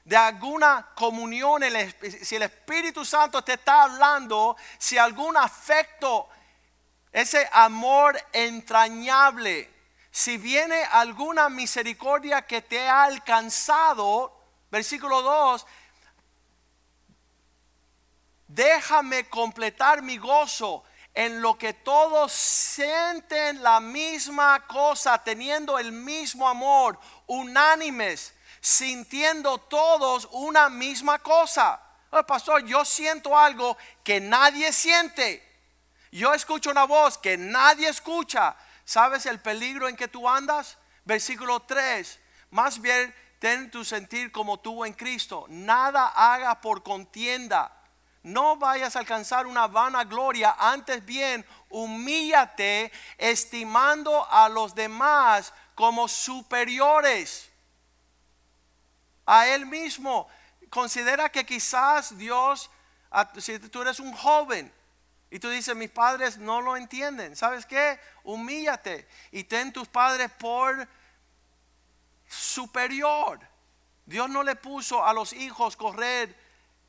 de 0.04 0.14
alguna 0.14 0.90
comunión, 0.94 1.62
si 2.20 2.36
el 2.36 2.42
Espíritu 2.42 3.02
Santo 3.02 3.42
te 3.42 3.54
está 3.54 3.84
hablando, 3.84 4.54
si 4.76 4.98
algún 4.98 5.38
afecto, 5.38 6.28
ese 7.10 7.48
amor 7.50 8.22
entrañable, 8.30 9.70
si 10.10 10.36
viene 10.36 10.84
alguna 10.84 11.48
misericordia 11.48 12.42
que 12.42 12.60
te 12.60 12.86
ha 12.86 13.04
alcanzado, 13.04 14.38
versículo 14.70 15.22
2, 15.22 15.66
déjame 18.48 19.30
completar 19.30 20.02
mi 20.02 20.18
gozo 20.18 20.84
en 21.14 21.42
lo 21.42 21.58
que 21.58 21.74
todos 21.74 22.32
sienten 22.32 23.62
la 23.62 23.80
misma 23.80 24.66
cosa, 24.66 25.22
teniendo 25.22 25.78
el 25.78 25.92
mismo 25.92 26.48
amor, 26.48 26.98
unánimes 27.26 28.34
sintiendo 28.62 29.58
todos 29.58 30.28
una 30.30 30.70
misma 30.70 31.18
cosa. 31.18 31.82
pastor, 32.26 32.64
yo 32.64 32.84
siento 32.84 33.36
algo 33.36 33.76
que 34.04 34.20
nadie 34.20 34.72
siente. 34.72 35.42
Yo 36.12 36.32
escucho 36.32 36.70
una 36.70 36.84
voz 36.84 37.18
que 37.18 37.36
nadie 37.36 37.88
escucha. 37.88 38.54
¿Sabes 38.84 39.26
el 39.26 39.40
peligro 39.40 39.88
en 39.88 39.96
que 39.96 40.08
tú 40.08 40.28
andas? 40.28 40.78
Versículo 41.04 41.60
3. 41.60 42.20
Más 42.50 42.80
bien 42.80 43.12
ten 43.40 43.70
tu 43.70 43.84
sentir 43.84 44.30
como 44.30 44.60
tú 44.60 44.84
en 44.84 44.92
Cristo. 44.92 45.46
Nada 45.48 46.12
haga 46.14 46.60
por 46.60 46.84
contienda. 46.84 47.81
No 48.22 48.56
vayas 48.56 48.94
a 48.94 49.00
alcanzar 49.00 49.46
una 49.46 49.66
vana 49.66 50.04
gloria. 50.04 50.54
Antes 50.58 51.04
bien, 51.04 51.44
humíllate 51.70 52.92
estimando 53.18 54.30
a 54.30 54.48
los 54.48 54.74
demás 54.74 55.52
como 55.74 56.06
superiores 56.06 57.50
a 59.26 59.48
Él 59.48 59.66
mismo. 59.66 60.28
Considera 60.70 61.30
que 61.30 61.44
quizás 61.44 62.16
Dios, 62.16 62.70
si 63.38 63.58
tú 63.58 63.82
eres 63.82 63.98
un 63.98 64.12
joven 64.12 64.72
y 65.30 65.38
tú 65.38 65.48
dices, 65.48 65.74
mis 65.74 65.90
padres 65.90 66.38
no 66.38 66.60
lo 66.60 66.76
entienden, 66.76 67.34
¿sabes 67.36 67.66
qué? 67.66 67.98
Humíllate 68.22 69.08
y 69.32 69.44
ten 69.44 69.72
tus 69.72 69.88
padres 69.88 70.30
por 70.30 70.86
superior. 72.28 73.40
Dios 74.06 74.30
no 74.30 74.42
le 74.42 74.56
puso 74.56 75.04
a 75.04 75.12
los 75.12 75.32
hijos 75.32 75.76
correr 75.76 76.36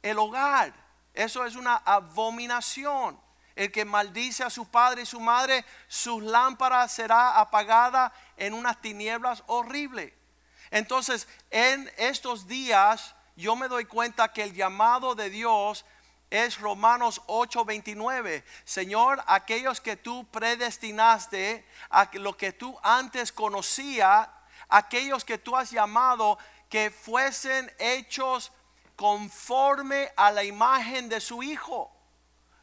el 0.02 0.20
hogar. 0.20 0.83
Eso 1.14 1.46
es 1.46 1.56
una 1.56 1.76
abominación. 1.78 3.20
El 3.56 3.72
que 3.72 3.86
maldice 3.86 4.44
a 4.44 4.50
su 4.50 4.68
padre 4.68 5.04
y 5.04 5.06
su 5.06 5.20
madre, 5.20 5.64
sus 5.88 6.24
lámparas 6.24 6.92
será 6.92 7.40
apagada 7.40 8.12
en 8.36 8.54
unas 8.54 8.82
tinieblas 8.82 9.44
horribles. 9.46 10.12
Entonces, 10.72 11.28
en 11.52 11.92
estos 11.98 12.48
días 12.48 13.16
yo 13.36 13.56
me 13.56 13.68
doy 13.68 13.86
cuenta 13.86 14.34
que 14.34 14.44
el 14.44 14.54
llamado 14.54 15.14
de 15.14 15.30
Dios 15.30 15.86
es 16.32 16.60
Romanos 16.60 17.22
8:29. 17.28 18.44
Señor, 18.66 19.24
aquellos 19.28 19.80
que 19.80 19.96
tú 19.96 20.28
predestinaste, 20.32 21.64
a 21.92 22.10
lo 22.14 22.36
que 22.36 22.54
tú 22.54 22.76
antes 22.82 23.32
conocías, 23.32 24.28
aquellos 24.68 25.24
que 25.24 25.38
tú 25.38 25.56
has 25.56 25.70
llamado 25.70 26.40
que 26.70 26.90
fuesen 26.90 27.72
hechos 27.78 28.52
conforme 28.96 30.12
a 30.16 30.32
la 30.32 30.44
imagen 30.44 31.10
de 31.10 31.20
su 31.20 31.44
Hijo. 31.44 31.92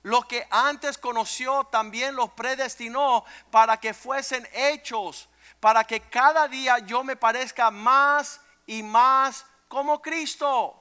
Lo 0.03 0.23
que 0.23 0.47
antes 0.51 0.97
conoció 0.97 1.65
también 1.65 2.15
los 2.15 2.31
predestinó 2.31 3.25
para 3.51 3.79
que 3.79 3.93
fuesen 3.93 4.49
hechos, 4.53 5.29
para 5.61 5.85
que 5.85 6.01
cada 6.01 6.49
día 6.49 6.79
yo 6.79 7.05
me 7.05 7.17
parezca 7.17 7.71
más 7.71 8.41
y 8.67 8.83
más 8.83 9.45
como 9.69 10.01
Cristo, 10.01 10.75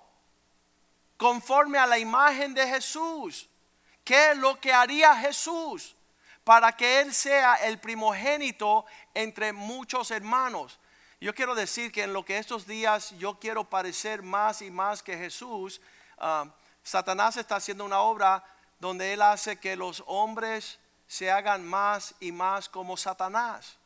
conforme 1.17 1.77
a 1.77 1.85
la 1.85 1.99
imagen 1.99 2.53
de 2.53 2.65
Jesús. 2.65 3.49
¿Qué 4.05 4.31
es 4.31 4.37
lo 4.37 4.59
que 4.59 4.73
haría 4.73 5.15
Jesús? 5.17 5.95
Para 6.43 6.71
que 6.71 7.01
Él 7.01 7.13
sea 7.13 7.55
el 7.55 7.79
primogénito 7.79 8.85
entre 9.13 9.51
muchos 9.51 10.11
hermanos. 10.11 10.79
Yo 11.21 11.35
quiero 11.35 11.53
decir 11.53 11.91
que 11.91 12.03
en 12.03 12.13
lo 12.13 12.23
que 12.23 12.38
estos 12.38 12.65
días 12.65 13.13
yo 13.17 13.39
quiero 13.39 13.69
parecer 13.69 14.23
más 14.23 14.61
y 14.61 14.71
más 14.71 15.03
que 15.03 15.17
Jesús, 15.17 15.81
ah, 16.17 16.45
Satanás 16.81 17.35
está 17.35 17.57
haciendo 17.57 17.83
una 17.83 17.99
obra 17.99 18.41
donde 18.79 19.11
él 19.11 19.21
hace 19.21 19.57
que 19.57 19.75
los 19.75 20.01
hombres 20.07 20.79
se 21.07 21.29
hagan 21.29 21.67
más 21.67 22.15
y 22.21 22.31
más 22.31 22.69
como 22.69 22.95
Satanás. 22.95 23.77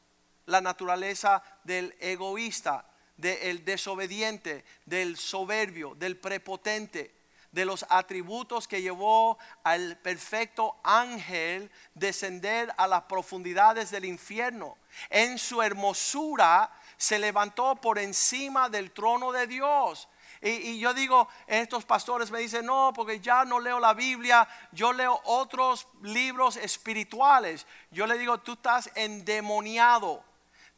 La 0.45 0.61
naturaleza 0.61 1.41
del 1.63 1.95
egoísta, 1.99 2.85
del 3.17 3.65
desobediente, 3.65 4.63
del 4.85 5.17
soberbio, 5.17 5.95
del 5.95 6.17
prepotente, 6.17 7.15
de 7.51 7.65
los 7.65 7.83
atributos 7.89 8.67
que 8.67 8.81
llevó 8.81 9.39
al 9.63 9.97
perfecto 9.97 10.75
ángel 10.83 11.71
descender 11.95 12.71
a 12.77 12.87
las 12.87 13.03
profundidades 13.03 13.89
del 13.89 14.05
infierno. 14.05 14.77
En 15.09 15.39
su 15.39 15.61
hermosura 15.61 16.71
se 17.03 17.19
levantó 17.19 17.75
por 17.75 17.99
encima 17.99 18.69
del 18.69 18.91
trono 18.91 19.33
de 19.33 19.45
Dios. 19.45 20.07
Y, 20.41 20.79
yo 20.79 20.93
digo, 20.93 21.27
estos 21.47 21.83
pastores 21.83 22.31
me 22.31 22.39
dicen, 22.39 22.65
no, 22.65 22.93
porque 22.95 23.19
ya 23.19 23.43
no 23.43 23.59
leo 23.59 23.77
la 23.77 23.93
Biblia, 23.93 24.47
yo 24.71 24.93
leo 24.93 25.19
otros 25.25 25.85
libros 26.01 26.55
espirituales. 26.55 27.67
Yo 27.91 28.07
le 28.07 28.17
digo, 28.17 28.37
tú 28.37 28.53
estás 28.53 28.89
endemoniado. 28.95 30.23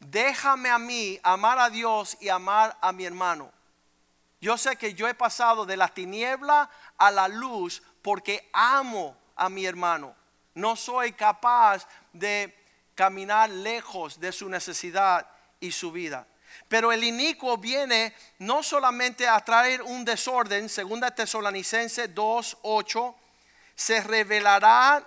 Déjame 0.00 0.68
a 0.68 0.80
mí 0.80 1.16
amar 1.22 1.60
a 1.60 1.70
Dios 1.70 2.16
y 2.20 2.28
amar 2.28 2.76
a 2.80 2.90
mi 2.90 3.04
hermano. 3.04 3.52
Yo 4.40 4.58
sé 4.58 4.74
que 4.74 4.94
yo 4.94 5.06
he 5.06 5.14
pasado 5.14 5.64
de 5.64 5.76
la 5.76 5.86
tiniebla 5.86 6.68
a 6.98 7.12
la 7.12 7.28
luz 7.28 7.84
porque 8.02 8.50
amo 8.52 9.16
a 9.36 9.48
mi 9.48 9.64
hermano. 9.64 10.16
No 10.54 10.74
soy 10.74 11.12
capaz 11.12 11.86
de 12.12 12.52
caminar 12.96 13.48
lejos 13.48 14.18
de 14.18 14.32
su 14.32 14.48
necesidad 14.48 15.30
y 15.60 15.72
su 15.72 15.92
vida. 15.92 16.26
Pero 16.68 16.92
el 16.92 17.04
inicuo 17.04 17.58
viene 17.58 18.14
no 18.38 18.62
solamente 18.62 19.28
a 19.28 19.38
traer 19.40 19.82
un 19.82 20.04
desorden, 20.04 20.68
segunda 20.68 21.14
Tesalonicense 21.14 22.14
2:8, 22.14 23.14
se 23.74 24.00
revelará 24.02 25.04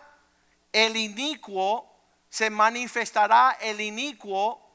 el 0.71 0.95
inicuo, 0.95 1.85
se 2.29 2.49
manifestará 2.49 3.57
el 3.59 3.81
inicuo 3.81 4.69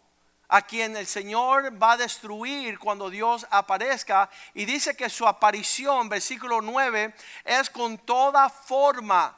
a 0.49 0.63
quien 0.63 0.97
el 0.97 1.07
Señor 1.07 1.83
va 1.83 1.93
a 1.93 1.97
destruir 1.97 2.79
cuando 2.79 3.09
Dios 3.09 3.47
aparezca. 3.51 4.29
Y 4.53 4.65
dice 4.65 4.97
que 4.97 5.09
su 5.09 5.27
aparición, 5.27 6.09
versículo 6.09 6.61
9, 6.61 7.15
es 7.45 7.71
con 7.71 7.99
toda 7.99 8.49
forma. 8.51 9.37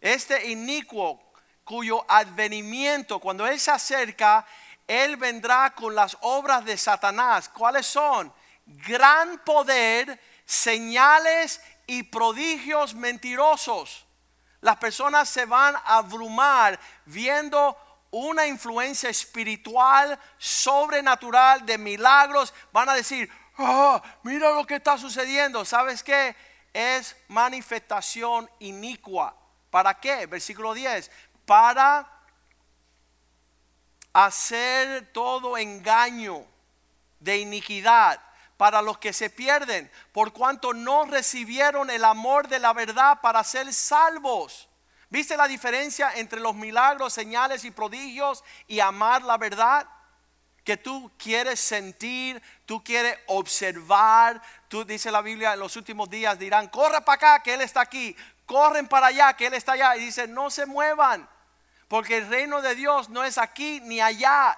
Este 0.00 0.50
inicuo 0.50 1.20
cuyo 1.64 2.04
advenimiento, 2.08 3.18
cuando 3.18 3.46
Él 3.46 3.60
se 3.60 3.70
acerca, 3.70 4.46
él 4.90 5.16
vendrá 5.16 5.70
con 5.70 5.94
las 5.94 6.16
obras 6.22 6.64
de 6.64 6.76
Satanás. 6.76 7.48
¿Cuáles 7.48 7.86
son? 7.86 8.32
Gran 8.66 9.38
poder, 9.44 10.20
señales 10.44 11.62
y 11.86 12.02
prodigios 12.02 12.92
mentirosos. 12.96 14.04
Las 14.60 14.78
personas 14.78 15.28
se 15.28 15.44
van 15.44 15.76
a 15.76 15.98
abrumar 15.98 16.76
viendo 17.06 17.76
una 18.10 18.48
influencia 18.48 19.08
espiritual, 19.08 20.18
sobrenatural, 20.38 21.64
de 21.64 21.78
milagros. 21.78 22.52
Van 22.72 22.88
a 22.88 22.94
decir, 22.94 23.30
oh, 23.58 24.02
mira 24.24 24.50
lo 24.50 24.66
que 24.66 24.74
está 24.74 24.98
sucediendo. 24.98 25.64
¿Sabes 25.64 26.02
qué? 26.02 26.34
Es 26.72 27.14
manifestación 27.28 28.50
inicua. 28.58 29.36
¿Para 29.70 30.00
qué? 30.00 30.26
Versículo 30.26 30.74
10. 30.74 31.12
Para 31.46 32.19
hacer 34.12 35.12
todo 35.12 35.56
engaño 35.56 36.44
de 37.20 37.38
iniquidad 37.38 38.20
para 38.56 38.82
los 38.82 38.98
que 38.98 39.12
se 39.12 39.30
pierden, 39.30 39.90
por 40.12 40.32
cuanto 40.32 40.74
no 40.74 41.06
recibieron 41.06 41.88
el 41.88 42.04
amor 42.04 42.48
de 42.48 42.58
la 42.58 42.72
verdad 42.72 43.20
para 43.22 43.42
ser 43.42 43.72
salvos. 43.72 44.68
¿Viste 45.08 45.36
la 45.36 45.48
diferencia 45.48 46.12
entre 46.14 46.40
los 46.40 46.54
milagros, 46.54 47.12
señales 47.12 47.64
y 47.64 47.70
prodigios 47.70 48.44
y 48.68 48.80
amar 48.80 49.22
la 49.22 49.38
verdad? 49.38 49.86
Que 50.62 50.76
tú 50.76 51.10
quieres 51.16 51.58
sentir, 51.58 52.40
tú 52.66 52.84
quieres 52.84 53.18
observar. 53.28 54.40
Tú 54.68 54.84
dice 54.84 55.10
la 55.10 55.22
Biblia 55.22 55.54
en 55.54 55.60
los 55.60 55.74
últimos 55.76 56.10
días 56.10 56.38
dirán, 56.38 56.68
corre 56.68 57.00
para 57.00 57.16
acá 57.16 57.42
que 57.42 57.54
Él 57.54 57.62
está 57.62 57.80
aquí, 57.80 58.14
corren 58.46 58.86
para 58.86 59.06
allá 59.06 59.32
que 59.32 59.46
Él 59.46 59.54
está 59.54 59.72
allá. 59.72 59.96
Y 59.96 60.00
dice, 60.00 60.28
no 60.28 60.50
se 60.50 60.66
muevan 60.66 61.28
porque 61.90 62.18
el 62.18 62.28
reino 62.28 62.62
de 62.62 62.76
Dios 62.76 63.08
no 63.08 63.24
es 63.24 63.36
aquí 63.36 63.80
ni 63.80 64.00
allá, 64.00 64.56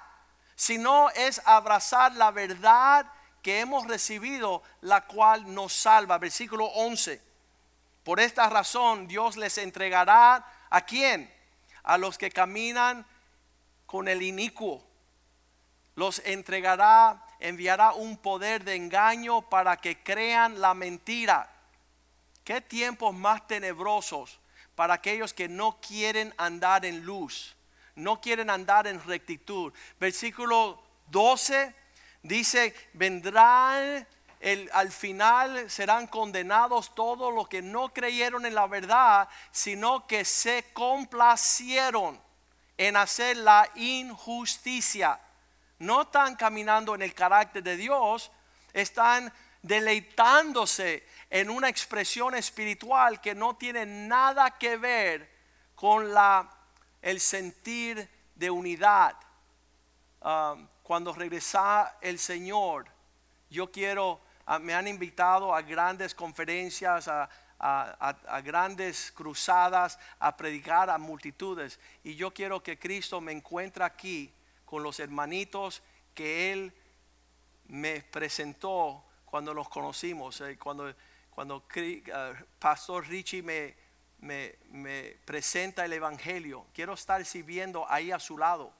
sino 0.55 1.09
es 1.09 1.41
abrazar 1.45 2.13
la 2.13 2.29
verdad 2.29 3.11
que 3.41 3.59
hemos 3.59 3.87
recibido, 3.87 4.61
la 4.81 5.07
cual 5.07 5.51
nos 5.51 5.73
salva. 5.73 6.19
Versículo 6.19 6.65
11. 6.65 7.19
Por 8.03 8.19
esta 8.19 8.47
razón 8.49 9.07
Dios 9.07 9.35
les 9.35 9.57
entregará 9.57 10.45
a 10.69 10.81
quién? 10.81 11.33
A 11.81 11.97
los 11.97 12.19
que 12.19 12.29
caminan 12.29 13.03
con 13.87 14.07
el 14.07 14.21
inicuo. 14.21 14.85
Los 15.95 16.19
entregará, 16.25 17.25
enviará 17.39 17.93
un 17.93 18.17
poder 18.17 18.63
de 18.63 18.75
engaño 18.75 19.49
para 19.49 19.77
que 19.77 20.03
crean 20.03 20.61
la 20.61 20.75
mentira. 20.75 21.49
¿Qué 22.43 22.61
tiempos 22.61 23.11
más 23.11 23.47
tenebrosos? 23.47 24.39
Para 24.75 24.95
aquellos 24.95 25.33
que 25.33 25.47
no 25.47 25.79
quieren 25.79 26.33
andar 26.37 26.85
en 26.85 27.05
luz, 27.05 27.55
no 27.95 28.19
quieren 28.19 28.49
andar 28.49 28.87
en 28.87 29.03
rectitud. 29.03 29.73
Versículo 29.99 30.81
12 31.07 31.73
dice, 32.23 32.75
vendrán 32.93 34.07
al 34.73 34.91
final 34.91 35.69
serán 35.69 36.07
condenados 36.07 36.93
todos 36.93 37.33
los 37.33 37.47
que 37.47 37.61
no 37.61 37.93
creyeron 37.93 38.45
en 38.45 38.53
la 38.53 38.67
verdad, 38.67 39.29
sino 39.51 40.05
que 40.05 40.25
se 40.25 40.65
complacieron 40.73 42.19
en 42.77 42.97
hacer 42.97 43.37
la 43.37 43.69
injusticia. 43.75 45.19
No 45.79 46.01
están 46.01 46.35
caminando 46.35 46.93
en 46.93 47.03
el 47.03 47.13
carácter 47.13 47.63
de 47.63 47.77
Dios, 47.77 48.31
están 48.73 49.31
deleitándose 49.61 51.07
en 51.33 51.49
una 51.49 51.67
expresión 51.67 52.35
espiritual 52.35 53.19
que 53.19 53.33
no 53.33 53.55
tiene 53.55 53.87
nada 53.87 54.51
que 54.51 54.77
ver 54.77 55.27
con 55.73 56.13
la, 56.13 56.47
el 57.01 57.19
sentir 57.19 58.07
de 58.35 58.51
unidad. 58.51 59.15
Um, 60.21 60.67
cuando 60.83 61.11
regresa 61.11 61.97
el 62.01 62.19
Señor, 62.19 62.85
yo 63.49 63.71
quiero, 63.71 64.21
ah, 64.45 64.59
me 64.59 64.75
han 64.75 64.87
invitado 64.87 65.55
a 65.55 65.63
grandes 65.63 66.13
conferencias, 66.13 67.07
a, 67.07 67.27
a, 67.57 68.41
grandes 68.41 69.11
cruzadas, 69.11 69.97
a 70.19 70.37
predicar 70.37 70.91
a 70.91 70.99
multitudes. 70.99 71.79
Y 72.03 72.13
yo 72.13 72.31
quiero 72.31 72.61
que 72.61 72.77
Cristo 72.77 73.19
me 73.19 73.31
encuentre 73.31 73.83
aquí 73.83 74.31
con 74.65 74.83
los 74.83 74.99
hermanitos 74.99 75.81
que 76.13 76.51
Él 76.51 76.73
me 77.69 78.01
presentó 78.03 79.03
cuando 79.25 79.51
los 79.55 79.67
conocimos, 79.67 80.39
eh, 80.41 80.59
cuando 80.59 80.93
cuando 81.35 81.57
uh, 81.57 82.43
Pastor 82.59 83.07
Richie 83.07 83.41
me, 83.41 83.75
me, 84.19 85.17
presenta 85.25 85.85
el 85.85 85.93
Evangelio, 85.93 86.67
quiero 86.73 86.93
estar 86.93 87.23
sirviendo 87.25 87.85
ahí 87.89 88.11
a 88.11 88.19
su 88.19 88.37
lado. 88.37 88.71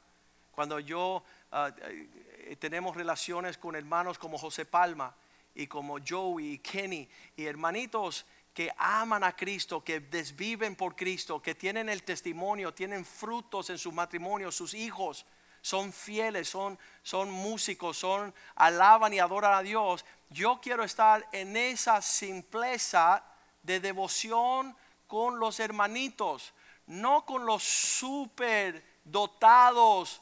Cuando 0.51 0.79
yo 0.79 1.23
uh, 1.51 2.55
tenemos 2.57 2.95
relaciones 2.95 3.57
con 3.57 3.75
hermanos 3.75 4.17
como 4.17 4.37
José 4.37 4.65
Palma 4.65 5.15
y 5.55 5.67
como 5.67 5.97
Joey 6.07 6.53
y 6.53 6.59
Kenny 6.59 7.09
y 7.35 7.45
hermanitos 7.45 8.25
que 8.53 8.71
aman 8.77 9.23
a 9.23 9.35
Cristo, 9.35 9.83
que 9.83 9.99
desviven 9.99 10.75
por 10.75 10.95
Cristo, 10.95 11.41
que 11.41 11.55
tienen 11.55 11.89
el 11.89 12.03
testimonio, 12.03 12.73
tienen 12.73 13.03
frutos 13.03 13.71
en 13.71 13.79
su 13.79 13.91
matrimonio, 13.91 14.51
sus 14.51 14.75
hijos 14.75 15.25
son 15.63 15.93
fieles, 15.93 16.49
son, 16.49 16.77
son 17.03 17.31
músicos, 17.31 17.97
son 17.97 18.33
alaban 18.55 19.13
y 19.13 19.19
adoran 19.19 19.53
a 19.53 19.61
Dios. 19.61 20.03
Yo 20.29 20.59
quiero 20.61 20.83
estar 20.83 21.25
en 21.31 21.55
esa 21.55 22.01
simpleza 22.01 23.23
de 23.61 23.79
devoción 23.79 24.75
con 25.07 25.39
los 25.39 25.61
hermanitos, 25.61 26.53
no 26.87 27.25
con 27.25 27.45
los 27.45 27.63
super 27.63 28.83
dotados 29.05 30.21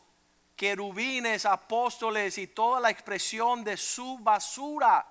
querubines, 0.55 1.47
apóstoles 1.47 2.37
y 2.37 2.45
toda 2.45 2.79
la 2.79 2.91
expresión 2.91 3.63
de 3.63 3.77
su 3.77 4.19
basura. 4.19 5.07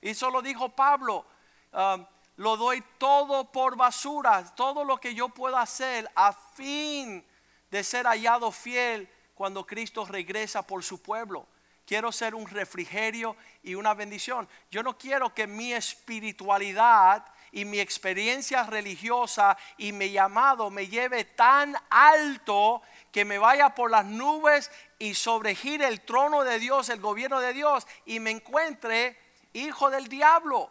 Y 0.00 0.10
eso 0.10 0.30
lo 0.30 0.40
dijo 0.40 0.70
Pablo. 0.70 1.26
um, 1.72 2.06
lo 2.36 2.56
doy 2.56 2.82
todo 2.98 3.50
por 3.50 3.76
basura, 3.76 4.54
todo 4.54 4.84
lo 4.84 4.98
que 4.98 5.14
yo 5.14 5.30
pueda 5.30 5.60
hacer 5.60 6.10
a 6.14 6.32
fin 6.32 7.24
de 7.70 7.82
ser 7.82 8.06
hallado 8.06 8.50
fiel 8.52 9.10
cuando 9.36 9.66
Cristo 9.66 10.06
regresa 10.06 10.66
por 10.66 10.82
su 10.82 11.02
pueblo. 11.02 11.46
Quiero 11.84 12.10
ser 12.10 12.34
un 12.34 12.48
refrigerio 12.48 13.36
y 13.62 13.74
una 13.74 13.92
bendición. 13.92 14.48
Yo 14.70 14.82
no 14.82 14.96
quiero 14.98 15.32
que 15.34 15.46
mi 15.46 15.74
espiritualidad 15.74 17.24
y 17.52 17.66
mi 17.66 17.78
experiencia 17.78 18.64
religiosa 18.64 19.56
y 19.76 19.92
mi 19.92 20.10
llamado 20.10 20.70
me 20.70 20.88
lleve 20.88 21.24
tan 21.24 21.76
alto 21.90 22.80
que 23.12 23.26
me 23.26 23.38
vaya 23.38 23.74
por 23.74 23.90
las 23.90 24.06
nubes 24.06 24.70
y 24.98 25.14
sobregire 25.14 25.86
el 25.86 26.00
trono 26.00 26.42
de 26.42 26.58
Dios, 26.58 26.88
el 26.88 27.00
gobierno 27.00 27.38
de 27.38 27.52
Dios 27.52 27.86
y 28.06 28.18
me 28.18 28.30
encuentre 28.30 29.18
hijo 29.52 29.90
del 29.90 30.08
diablo 30.08 30.70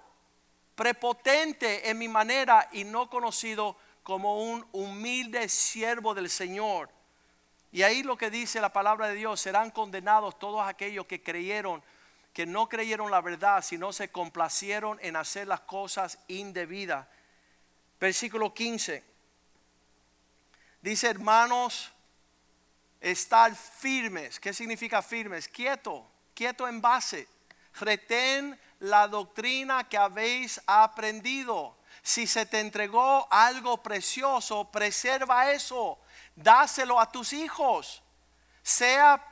prepotente 0.73 1.87
en 1.89 1.99
mi 1.99 2.07
manera 2.07 2.67
y 2.71 2.83
no 2.83 3.11
conocido 3.11 3.77
como 4.01 4.43
un 4.43 4.67
humilde 4.73 5.47
siervo 5.49 6.15
del 6.15 6.29
Señor. 6.29 6.94
Y 7.75 7.83
ahí 7.83 8.03
lo 8.03 8.17
que 8.17 8.29
dice 8.29 8.61
la 8.61 8.71
palabra 8.71 9.09
de 9.09 9.15
Dios, 9.15 9.41
serán 9.41 9.69
condenados 9.69 10.39
todos 10.39 10.65
aquellos 10.65 11.07
que 11.07 11.21
creyeron, 11.21 11.83
que 12.31 12.45
no 12.45 12.69
creyeron 12.69 13.11
la 13.11 13.19
verdad, 13.19 13.61
sino 13.61 13.91
se 13.91 14.07
complacieron 14.07 14.97
en 15.01 15.17
hacer 15.17 15.45
las 15.45 15.59
cosas 15.59 16.17
indebidas. 16.29 17.05
Versículo 17.99 18.53
15. 18.53 19.03
Dice, 20.81 21.09
hermanos, 21.09 21.91
estar 23.01 23.53
firmes. 23.53 24.39
¿Qué 24.39 24.53
significa 24.53 25.01
firmes? 25.01 25.49
Quieto, 25.49 26.09
quieto 26.33 26.69
en 26.69 26.79
base. 26.79 27.27
Retén 27.81 28.57
la 28.79 29.05
doctrina 29.09 29.89
que 29.89 29.97
habéis 29.97 30.61
aprendido. 30.65 31.75
Si 32.01 32.27
se 32.27 32.45
te 32.45 32.59
entregó 32.59 33.27
algo 33.31 33.81
precioso, 33.81 34.71
preserva 34.71 35.51
eso. 35.51 35.99
Dáselo 36.35 36.99
a 36.99 37.11
tus 37.11 37.33
hijos. 37.33 38.01
Sea 38.61 39.23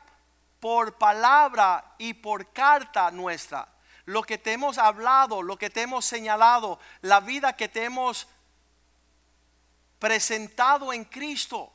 por 0.60 0.98
palabra 0.98 1.96
y 1.98 2.14
por 2.14 2.52
carta 2.54 3.12
nuestra. 3.12 3.68
Lo 4.06 4.24
que 4.24 4.38
te 4.38 4.54
hemos 4.54 4.78
hablado, 4.78 5.42
lo 5.42 5.58
que 5.58 5.70
te 5.70 5.82
hemos 5.82 6.06
señalado, 6.06 6.80
la 7.02 7.20
vida 7.20 7.56
que 7.56 7.70
te 7.70 7.86
hemos 7.86 8.28
presentado 10.00 10.92
en 10.92 11.06
Cristo. 11.06 11.72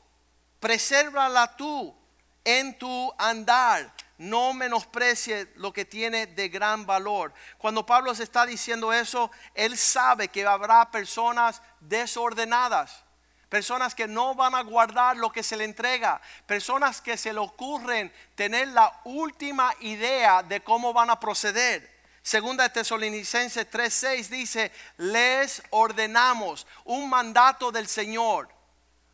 Presérvala 0.59 1.55
tú 1.55 1.95
en 2.43 2.77
tu 2.77 3.13
andar 3.17 3.91
no 4.19 4.53
menosprecie 4.53 5.47
lo 5.55 5.71
que 5.71 5.85
tiene 5.85 6.27
de 6.27 6.49
gran 6.49 6.85
valor. 6.85 7.33
Cuando 7.57 7.85
Pablo 7.85 8.13
se 8.13 8.23
está 8.23 8.45
diciendo 8.45 8.91
eso, 8.91 9.31
él 9.55 9.77
sabe 9.77 10.27
que 10.27 10.45
habrá 10.45 10.91
personas 10.91 11.61
desordenadas, 11.79 13.03
personas 13.47 13.95
que 13.95 14.09
no 14.09 14.35
van 14.35 14.55
a 14.55 14.61
guardar 14.61 15.15
lo 15.15 15.31
que 15.31 15.41
se 15.41 15.55
le 15.55 15.63
entrega, 15.63 16.21
personas 16.45 17.01
que 17.01 17.15
se 17.15 17.31
le 17.31 17.39
ocurren 17.39 18.13
tener 18.35 18.67
la 18.67 18.99
última 19.05 19.73
idea 19.79 20.43
de 20.43 20.61
cómo 20.61 20.91
van 20.91 21.09
a 21.09 21.19
proceder. 21.19 21.97
Segunda 22.21 22.65
de 22.65 22.71
Tesalonicenses 22.71 23.71
3:6 23.71 24.27
dice, 24.27 24.71
les 24.97 25.63
ordenamos 25.69 26.67
un 26.83 27.09
mandato 27.09 27.71
del 27.71 27.87
Señor. 27.87 28.49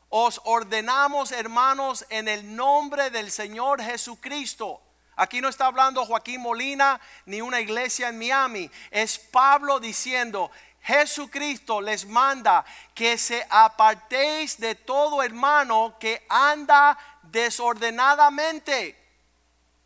Os 0.09 0.41
ordenamos, 0.45 1.31
hermanos, 1.31 2.05
en 2.09 2.27
el 2.27 2.55
nombre 2.55 3.11
del 3.11 3.29
Señor 3.29 3.83
Jesucristo 3.83 4.81
Aquí 5.15 5.39
no 5.39 5.47
está 5.47 5.67
hablando 5.67 6.05
Joaquín 6.05 6.41
Molina 6.41 6.99
ni 7.25 7.41
una 7.41 7.61
iglesia 7.61 8.09
en 8.09 8.19
Miami. 8.19 8.69
Es 8.91 9.17
Pablo 9.17 9.79
diciendo, 9.79 10.51
Jesucristo 10.81 11.79
les 11.79 12.05
manda 12.05 12.65
que 12.93 13.17
se 13.17 13.45
apartéis 13.49 14.59
de 14.59 14.75
todo 14.75 15.23
hermano 15.23 15.95
que 15.99 16.25
anda 16.29 16.97
desordenadamente. 17.23 19.01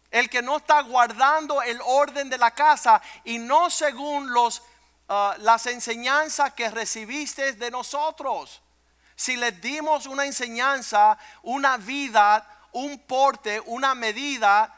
El 0.09 0.29
que 0.29 0.41
no 0.41 0.57
está 0.57 0.81
guardando 0.81 1.61
el 1.61 1.79
orden 1.85 2.29
de 2.29 2.39
la 2.39 2.51
casa 2.51 2.99
y 3.23 3.37
no 3.37 3.69
según 3.69 4.33
los, 4.33 4.63
uh, 5.07 5.33
las 5.37 5.67
enseñanzas 5.67 6.53
que 6.53 6.71
recibiste 6.71 7.53
de 7.53 7.69
nosotros. 7.69 8.61
Si 9.15 9.35
les 9.35 9.61
dimos 9.61 10.07
una 10.07 10.25
enseñanza, 10.25 11.19
una 11.43 11.77
vida, 11.77 12.67
un 12.71 12.97
porte, 12.99 13.61
una 13.65 13.93
medida, 13.93 14.73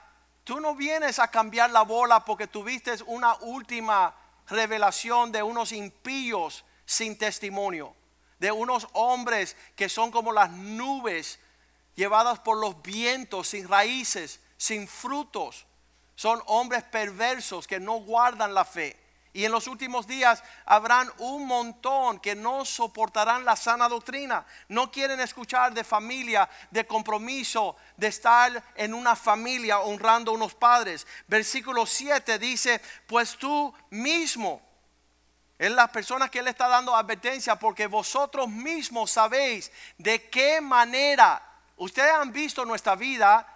Tú 0.51 0.59
no 0.59 0.75
vienes 0.75 1.17
a 1.19 1.29
cambiar 1.29 1.71
la 1.71 1.83
bola 1.83 2.25
porque 2.25 2.45
tuviste 2.45 2.93
una 3.05 3.35
última 3.35 4.13
revelación 4.49 5.31
de 5.31 5.41
unos 5.41 5.71
impíos 5.71 6.65
sin 6.83 7.17
testimonio, 7.17 7.95
de 8.37 8.51
unos 8.51 8.85
hombres 8.91 9.55
que 9.77 9.87
son 9.87 10.11
como 10.11 10.33
las 10.33 10.51
nubes 10.51 11.39
llevadas 11.95 12.39
por 12.39 12.57
los 12.57 12.81
vientos, 12.81 13.47
sin 13.47 13.65
raíces, 13.65 14.41
sin 14.57 14.89
frutos. 14.89 15.65
Son 16.15 16.43
hombres 16.47 16.83
perversos 16.83 17.65
que 17.65 17.79
no 17.79 18.01
guardan 18.01 18.53
la 18.53 18.65
fe. 18.65 18.99
Y 19.33 19.45
en 19.45 19.51
los 19.51 19.67
últimos 19.67 20.07
días 20.07 20.43
habrán 20.65 21.09
un 21.19 21.47
montón 21.47 22.19
que 22.19 22.35
no 22.35 22.65
soportarán 22.65 23.45
la 23.45 23.55
sana 23.55 23.87
doctrina. 23.87 24.45
No 24.67 24.91
quieren 24.91 25.21
escuchar 25.21 25.73
de 25.73 25.85
familia, 25.85 26.49
de 26.69 26.85
compromiso, 26.85 27.77
de 27.95 28.07
estar 28.07 28.61
en 28.75 28.93
una 28.93 29.15
familia 29.15 29.79
honrando 29.79 30.31
a 30.31 30.35
unos 30.35 30.53
padres. 30.53 31.07
Versículo 31.27 31.85
7 31.85 32.37
dice, 32.39 32.81
pues 33.07 33.37
tú 33.37 33.73
mismo, 33.89 34.61
es 35.57 35.71
la 35.71 35.87
persona 35.87 36.27
que 36.27 36.39
él 36.39 36.47
está 36.49 36.67
dando 36.67 36.93
advertencia, 36.93 37.55
porque 37.55 37.87
vosotros 37.87 38.49
mismos 38.49 39.11
sabéis 39.11 39.71
de 39.97 40.29
qué 40.29 40.59
manera, 40.59 41.41
ustedes 41.77 42.11
han 42.11 42.33
visto 42.33 42.65
nuestra 42.65 42.95
vida, 42.95 43.47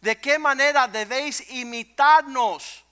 de 0.00 0.20
qué 0.20 0.38
manera 0.38 0.86
debéis 0.86 1.50
imitarnos 1.50 2.85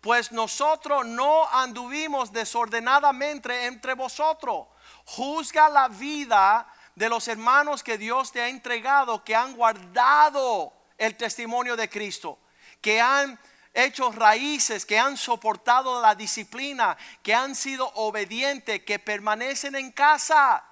pues 0.00 0.32
nosotros 0.32 1.06
no 1.06 1.48
anduvimos 1.48 2.32
desordenadamente 2.32 3.66
entre 3.66 3.94
vosotros. 3.94 4.68
Juzga 5.04 5.68
la 5.68 5.88
vida 5.88 6.66
de 6.94 7.08
los 7.08 7.28
hermanos 7.28 7.82
que 7.82 7.98
Dios 7.98 8.32
te 8.32 8.40
ha 8.40 8.48
entregado, 8.48 9.22
que 9.24 9.34
han 9.34 9.54
guardado 9.54 10.72
el 10.96 11.16
testimonio 11.16 11.76
de 11.76 11.88
Cristo, 11.88 12.38
que 12.80 13.00
han 13.00 13.38
hecho 13.72 14.10
raíces, 14.10 14.84
que 14.84 14.98
han 14.98 15.16
soportado 15.16 16.00
la 16.00 16.14
disciplina, 16.14 16.96
que 17.22 17.34
han 17.34 17.54
sido 17.54 17.90
obedientes, 17.94 18.82
que 18.84 18.98
permanecen 18.98 19.76
en 19.76 19.92
casa, 19.92 20.64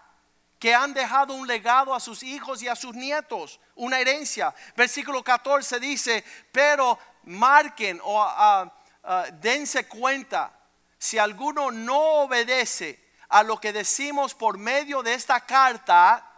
que 0.58 0.74
han 0.74 0.92
dejado 0.92 1.34
un 1.34 1.46
legado 1.46 1.94
a 1.94 2.00
sus 2.00 2.22
hijos 2.22 2.62
y 2.62 2.68
a 2.68 2.74
sus 2.74 2.94
nietos, 2.94 3.60
una 3.76 4.00
herencia. 4.00 4.54
Versículo 4.76 5.22
14 5.22 5.78
dice, 5.78 6.24
pero 6.50 6.98
marquen 7.24 8.00
o 8.02 8.24
uh, 8.24 8.70
Ah, 9.10 9.24
dense 9.32 9.88
cuenta, 9.88 10.52
si 10.98 11.16
alguno 11.16 11.70
no 11.70 11.98
obedece 12.24 13.02
a 13.30 13.42
lo 13.42 13.58
que 13.58 13.72
decimos 13.72 14.34
por 14.34 14.58
medio 14.58 15.02
de 15.02 15.14
esta 15.14 15.40
carta, 15.40 16.30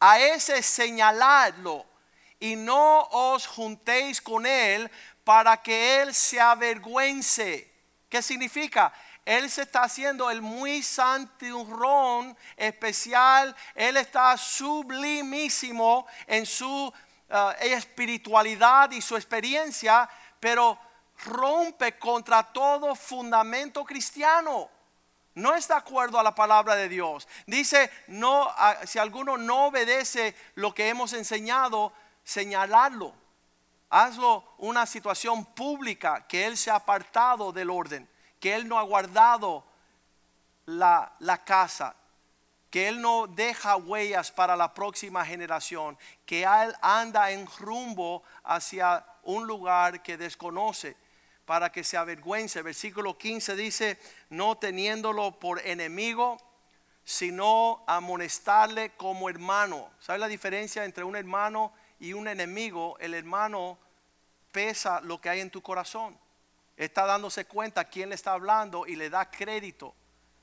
a 0.00 0.18
ese 0.18 0.62
señaladlo 0.62 1.84
y 2.40 2.56
no 2.56 3.00
os 3.10 3.46
juntéis 3.46 4.22
con 4.22 4.46
él 4.46 4.90
para 5.22 5.58
que 5.58 6.00
él 6.00 6.14
se 6.14 6.40
avergüence. 6.40 7.70
¿Qué 8.08 8.22
significa? 8.22 8.90
Él 9.26 9.50
se 9.50 9.60
está 9.60 9.82
haciendo 9.82 10.30
el 10.30 10.40
muy 10.40 10.82
santurrón 10.82 12.38
especial, 12.56 13.54
él 13.74 13.98
está 13.98 14.38
sublimísimo 14.38 16.06
en 16.26 16.46
su 16.46 16.90
ah, 17.28 17.54
espiritualidad 17.60 18.92
y 18.92 19.02
su 19.02 19.14
experiencia, 19.14 20.08
pero 20.40 20.85
rompe 21.24 21.98
contra 21.98 22.42
todo 22.42 22.94
fundamento 22.94 23.84
cristiano. 23.84 24.68
No 25.34 25.54
está 25.54 25.74
de 25.74 25.80
acuerdo 25.80 26.18
a 26.18 26.22
la 26.22 26.34
palabra 26.34 26.76
de 26.76 26.88
Dios. 26.88 27.28
Dice, 27.46 27.90
no, 28.06 28.48
si 28.86 28.98
alguno 28.98 29.36
no 29.36 29.66
obedece 29.66 30.34
lo 30.54 30.74
que 30.74 30.88
hemos 30.88 31.12
enseñado, 31.12 31.92
señalarlo. 32.24 33.14
Hazlo 33.90 34.44
una 34.58 34.86
situación 34.86 35.44
pública 35.44 36.26
que 36.26 36.46
él 36.46 36.56
se 36.56 36.70
ha 36.70 36.76
apartado 36.76 37.52
del 37.52 37.70
orden, 37.70 38.08
que 38.40 38.54
él 38.54 38.66
no 38.66 38.78
ha 38.78 38.82
guardado 38.82 39.64
la, 40.64 41.12
la 41.18 41.44
casa, 41.44 41.94
que 42.70 42.88
él 42.88 43.00
no 43.00 43.26
deja 43.26 43.76
huellas 43.76 44.32
para 44.32 44.56
la 44.56 44.72
próxima 44.72 45.24
generación, 45.24 45.98
que 46.24 46.44
él 46.44 46.74
anda 46.80 47.30
en 47.30 47.46
rumbo 47.58 48.22
hacia 48.42 49.04
un 49.22 49.46
lugar 49.46 50.02
que 50.02 50.16
desconoce 50.16 50.96
para 51.46 51.72
que 51.72 51.84
se 51.84 51.96
avergüence. 51.96 52.60
Versículo 52.60 53.16
15 53.16 53.56
dice, 53.56 53.98
no 54.28 54.58
teniéndolo 54.58 55.38
por 55.38 55.64
enemigo, 55.66 56.36
sino 57.04 57.84
amonestarle 57.86 58.90
como 58.96 59.30
hermano. 59.30 59.90
¿Sabe 60.00 60.18
la 60.18 60.28
diferencia 60.28 60.84
entre 60.84 61.04
un 61.04 61.16
hermano 61.16 61.72
y 61.98 62.12
un 62.12 62.28
enemigo, 62.28 62.96
el 63.00 63.14
hermano 63.14 63.78
pesa 64.52 65.00
lo 65.00 65.20
que 65.20 65.28
hay 65.28 65.40
en 65.40 65.50
tu 65.50 65.62
corazón. 65.62 66.18
Está 66.76 67.06
dándose 67.06 67.46
cuenta 67.46 67.84
quién 67.84 68.10
le 68.10 68.14
está 68.14 68.32
hablando 68.32 68.86
y 68.86 68.96
le 68.96 69.08
da 69.08 69.30
crédito. 69.30 69.94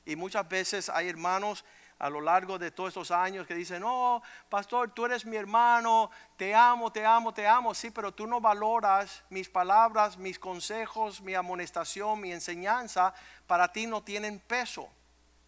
Y 0.06 0.16
muchas 0.16 0.48
veces 0.50 0.90
hay 0.90 1.10
hermanos 1.10 1.64
a 2.04 2.10
lo 2.10 2.20
largo 2.20 2.60
de 2.60 2.70
todos 2.70 2.90
estos 2.90 3.12
años 3.12 3.48
que 3.48 3.56
dicen, 3.56 3.80
no, 3.80 4.22
pastor, 4.50 4.92
tú 4.92 5.06
eres 5.06 5.26
mi 5.26 5.38
hermano, 5.38 6.12
te 6.36 6.54
amo, 6.54 6.92
te 6.92 7.06
amo, 7.06 7.34
te 7.34 7.48
amo. 7.48 7.74
Sí, 7.74 7.92
pero 7.92 8.14
tú 8.14 8.28
no 8.28 8.42
valoras 8.42 9.24
mis 9.30 9.48
palabras, 9.48 10.18
mis 10.18 10.38
consejos, 10.38 11.22
mi 11.22 11.34
amonestación, 11.34 12.20
mi 12.20 12.34
enseñanza, 12.34 13.14
para 13.48 13.72
ti 13.72 13.88
no 13.88 14.04
tienen 14.04 14.42
peso. 14.42 14.90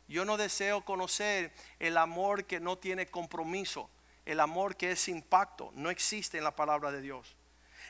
Yo 0.08 0.24
no 0.24 0.38
deseo 0.38 0.86
conocer 0.86 1.54
el 1.78 1.98
amor 1.98 2.46
que 2.46 2.62
no 2.62 2.78
tiene 2.78 3.08
compromiso, 3.08 3.90
el 4.24 4.40
amor 4.40 4.78
que 4.78 4.92
es 4.92 5.02
sin 5.02 5.24
pacto, 5.24 5.72
no 5.76 5.90
existe 5.90 6.38
en 6.38 6.46
la 6.46 6.56
palabra 6.56 6.90
de 6.90 7.02
Dios. 7.02 7.36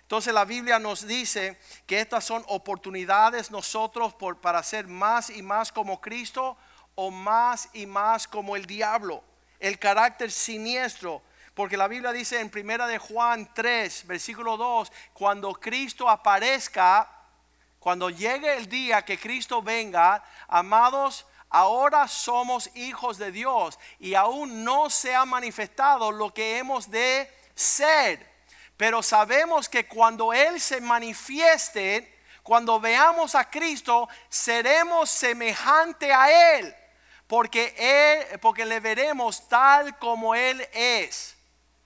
Entonces 0.01 0.34
la 0.34 0.43
Biblia 0.43 0.80
nos 0.80 1.06
dice 1.06 1.60
que 1.86 1.99
estas 1.99 2.25
son 2.25 2.43
oportunidades 2.47 3.51
nosotros 3.51 4.15
por, 4.15 4.41
para 4.41 4.63
ser 4.63 4.88
más 4.88 5.30
y 5.30 5.43
más 5.43 5.71
como 5.71 6.01
Cristo 6.01 6.58
o 6.95 7.12
más 7.12 7.69
y 7.73 7.86
más 7.86 8.27
como 8.27 8.55
el 8.55 8.65
diablo, 8.65 9.23
el 9.60 9.77
carácter 9.77 10.31
siniestro. 10.31 11.21
Porque 11.53 11.77
la 11.77 11.88
Biblia 11.88 12.12
dice 12.12 12.39
en 12.39 12.49
primera 12.49 12.88
de 12.88 12.97
Juan 12.97 13.49
3, 13.53 14.08
versículo 14.08 14.58
2, 14.58 14.91
cuando 15.13 15.53
Cristo 15.53 16.10
aparezca, 16.10 17.10
cuando 17.79 18.10
llegue 18.10 18.58
el 18.58 18.67
día 18.67 19.03
que 19.03 19.17
Cristo 19.17 19.62
venga, 19.62 20.21
amados, 20.49 21.25
ahora 21.49 22.10
somos 22.10 22.69
hijos 22.75 23.17
de 23.17 23.31
Dios 23.31 23.79
y 23.99 24.15
aún 24.15 24.65
no 24.65 24.89
se 24.89 25.15
ha 25.15 25.23
manifestado 25.23 26.12
lo 26.12 26.34
que 26.34 26.58
hemos 26.58 26.91
de 26.91 27.31
ser. 27.53 28.36
Pero 28.75 29.01
sabemos 29.01 29.69
que 29.69 29.88
cuando 29.88 30.34
Él 30.34 30.60
se 30.60 30.81
manifieste, 30.81 32.19
cuando 32.43 32.81
veamos 32.81 33.34
a 33.34 33.49
Cristo, 33.49 34.10
seremos 34.27 35.10
semejante 35.10 36.12
a 36.12 36.58
Él 36.58 36.75
porque, 37.27 37.73
él, 37.77 38.39
porque 38.39 38.65
le 38.65 38.79
veremos 38.79 39.47
tal 39.47 39.97
como 39.97 40.35
Él 40.35 40.67
es. 40.73 41.35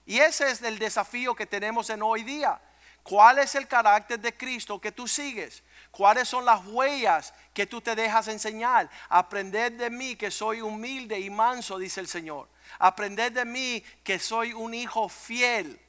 Y 0.04 0.18
ese 0.18 0.50
es 0.50 0.62
el 0.62 0.78
desafío 0.78 1.34
que 1.34 1.46
tenemos 1.46 1.88
en 1.90 2.02
hoy 2.02 2.24
día. 2.24 2.60
¿Cuál 3.02 3.38
es 3.38 3.54
el 3.54 3.66
carácter 3.66 4.20
de 4.20 4.36
Cristo 4.36 4.80
que 4.80 4.92
tú 4.92 5.08
sigues? 5.08 5.62
¿Cuáles 5.90 6.28
son 6.28 6.44
las 6.44 6.64
huellas 6.66 7.32
que 7.54 7.66
tú 7.66 7.80
te 7.80 7.96
dejas 7.96 8.28
enseñar? 8.28 8.90
Aprended 9.08 9.72
de 9.72 9.90
mí 9.90 10.16
que 10.16 10.30
soy 10.30 10.60
humilde 10.60 11.18
y 11.18 11.30
manso, 11.30 11.78
dice 11.78 12.00
el 12.00 12.08
Señor. 12.08 12.48
Aprended 12.78 13.32
de 13.32 13.44
mí 13.44 13.82
que 14.04 14.18
soy 14.18 14.52
un 14.52 14.74
hijo 14.74 15.08
fiel. 15.08 15.80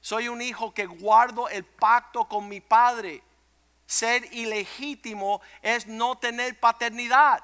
Soy 0.00 0.28
un 0.28 0.40
hijo 0.40 0.72
que 0.72 0.86
guardo 0.86 1.48
el 1.48 1.64
pacto 1.64 2.26
con 2.26 2.48
mi 2.48 2.60
Padre. 2.60 3.22
Ser 3.86 4.32
ilegítimo 4.32 5.40
es 5.62 5.86
no 5.86 6.16
tener 6.18 6.58
paternidad. 6.58 7.42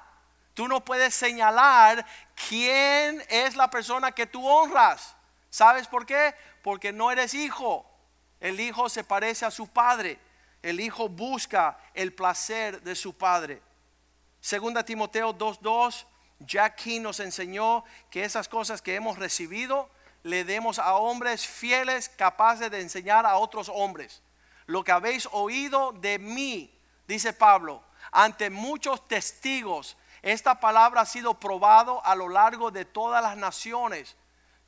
Tú 0.54 0.68
no 0.68 0.84
puedes 0.84 1.14
señalar 1.14 2.04
quién 2.48 3.24
es 3.28 3.56
la 3.56 3.70
persona 3.70 4.12
que 4.12 4.26
tú 4.26 4.46
honras. 4.46 5.16
¿Sabes 5.50 5.86
por 5.86 6.06
qué? 6.06 6.34
Porque 6.62 6.92
no 6.92 7.10
eres 7.10 7.34
hijo. 7.34 7.86
El 8.40 8.60
hijo 8.60 8.88
se 8.88 9.04
parece 9.04 9.46
a 9.46 9.50
su 9.50 9.68
padre. 9.68 10.18
El 10.62 10.80
hijo 10.80 11.08
busca 11.08 11.78
el 11.94 12.12
placer 12.12 12.82
de 12.82 12.94
su 12.94 13.16
padre. 13.16 13.62
Segunda 14.40 14.84
Timoteo 14.84 15.32
2.2, 15.32 16.04
ya 16.40 16.64
aquí 16.64 16.98
nos 16.98 17.20
enseñó 17.20 17.84
que 18.10 18.24
esas 18.24 18.48
cosas 18.48 18.82
que 18.82 18.94
hemos 18.94 19.18
recibido 19.18 19.88
le 20.22 20.44
demos 20.44 20.78
a 20.78 20.94
hombres 20.94 21.46
fieles 21.46 22.08
capaces 22.08 22.70
de 22.70 22.80
enseñar 22.80 23.26
a 23.26 23.36
otros 23.36 23.70
hombres. 23.72 24.22
Lo 24.66 24.84
que 24.84 24.92
habéis 24.92 25.28
oído 25.32 25.92
de 25.92 26.18
mí, 26.18 26.76
dice 27.06 27.32
Pablo, 27.32 27.82
ante 28.10 28.50
muchos 28.50 29.06
testigos, 29.08 29.96
esta 30.22 30.60
palabra 30.60 31.00
ha 31.00 31.06
sido 31.06 31.34
probado 31.34 32.04
a 32.06 32.14
lo 32.14 32.28
largo 32.28 32.70
de 32.70 32.84
todas 32.84 33.22
las 33.22 33.36
naciones. 33.36 34.16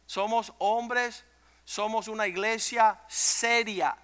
Somos 0.05 0.53
hombres, 0.59 1.25
somos 1.65 2.09
una 2.09 2.27
iglesia 2.27 3.01
seria. 3.07 3.97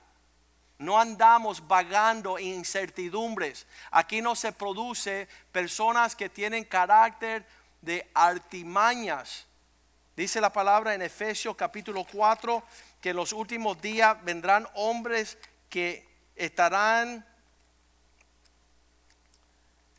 No 0.79 0.99
andamos 0.99 1.67
vagando 1.67 2.39
en 2.39 2.47
incertidumbres. 2.47 3.67
Aquí 3.91 4.23
no 4.23 4.37
se 4.37 4.53
produce 4.53 5.29
personas 5.51 6.15
que 6.15 6.31
tienen 6.31 6.65
carácter 6.65 7.45
de 7.83 8.09
artimañas. 8.15 9.47
Dice 10.17 10.41
la 10.41 10.53
palabra 10.53 10.95
en 10.95 11.03
Efesios 11.03 11.57
capítulo 11.57 12.05
4 12.11 12.63
que 13.01 13.11
en 13.11 13.17
los 13.17 13.33
últimos 13.33 13.81
días 13.83 14.17
vendrán 14.23 14.69
hombres 14.75 15.37
que 15.69 16.07
estarán 16.37 17.27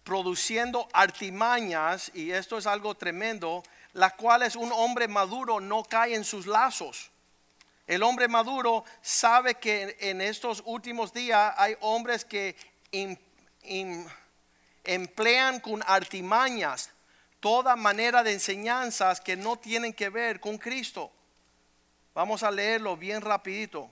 produciendo 0.04 0.88
artimañas, 0.94 2.12
y 2.14 2.32
esto 2.32 2.58
es 2.58 2.66
algo 2.66 2.96
tremendo, 2.96 3.64
las 3.94 4.14
cuales 4.14 4.56
un 4.56 4.72
hombre 4.72 5.08
maduro 5.08 5.60
no 5.60 5.84
cae 5.84 6.16
en 6.16 6.24
sus 6.24 6.48
lazos. 6.48 7.12
El 7.88 8.04
hombre 8.04 8.28
maduro 8.28 8.86
sabe 9.02 9.56
que 9.56 9.98
en 10.00 10.22
estos 10.22 10.64
últimos 10.66 11.14
días 11.14 11.54
hay 11.58 11.76
hombres 11.82 12.24
que 12.24 12.56
emplean 14.84 15.60
con 15.60 15.84
artimañas 15.86 16.92
toda 17.40 17.76
manera 17.76 18.24
de 18.24 18.34
enseñanzas 18.34 19.20
que 19.20 19.36
no 19.36 19.58
tienen 19.58 19.94
que 19.94 20.10
ver 20.10 20.40
con 20.40 20.58
Cristo. 20.58 21.12
Vamos 22.14 22.44
a 22.44 22.52
leerlo 22.52 22.96
bien 22.96 23.22
rapidito. 23.22 23.90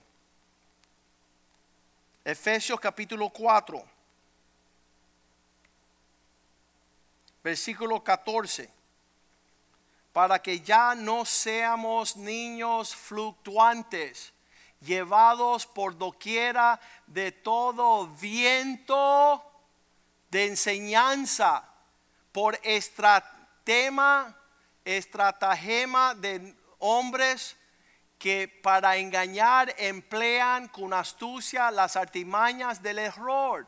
Efesios 2.24 2.78
capítulo 2.78 3.28
4. 3.28 3.82
Versículo 7.42 8.02
14, 8.02 8.70
para 10.12 10.40
que 10.40 10.60
ya 10.60 10.94
no 10.94 11.24
seamos 11.24 12.16
niños 12.16 12.94
fluctuantes, 12.94 14.32
llevados 14.80 15.66
por 15.66 15.96
doquiera 15.96 16.80
de 17.06 17.32
todo 17.32 18.06
viento 18.06 19.44
de 20.30 20.46
enseñanza, 20.46 21.64
por 22.32 22.58
estratema, 22.62 24.36
estratagema 24.84 26.14
de 26.14 26.54
hombres 26.78 27.56
que 28.18 28.48
para 28.48 28.96
engañar 28.96 29.74
emplean 29.78 30.68
con 30.68 30.92
astucia 30.92 31.70
las 31.70 31.96
artimañas 31.96 32.82
del 32.82 32.98
error. 32.98 33.66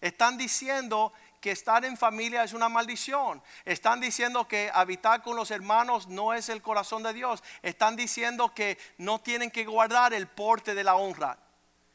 Están 0.00 0.38
diciendo 0.38 1.12
que 1.42 1.50
estar 1.50 1.84
en 1.84 1.98
familia 1.98 2.44
es 2.44 2.54
una 2.54 2.70
maldición. 2.70 3.42
Están 3.66 4.00
diciendo 4.00 4.46
que 4.48 4.70
habitar 4.72 5.22
con 5.22 5.36
los 5.36 5.50
hermanos 5.50 6.06
no 6.06 6.32
es 6.32 6.48
el 6.48 6.62
corazón 6.62 7.02
de 7.02 7.12
Dios. 7.12 7.42
Están 7.62 7.96
diciendo 7.96 8.54
que 8.54 8.78
no 8.96 9.20
tienen 9.20 9.50
que 9.50 9.66
guardar 9.66 10.14
el 10.14 10.28
porte 10.28 10.74
de 10.74 10.84
la 10.84 10.94
honra. 10.94 11.36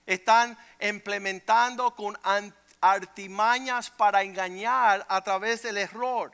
Están 0.05 0.57
implementando 0.81 1.95
con 1.95 2.19
artimañas 2.81 3.89
para 3.89 4.21
engañar 4.21 5.05
a 5.09 5.23
través 5.23 5.63
del 5.63 5.77
error. 5.77 6.33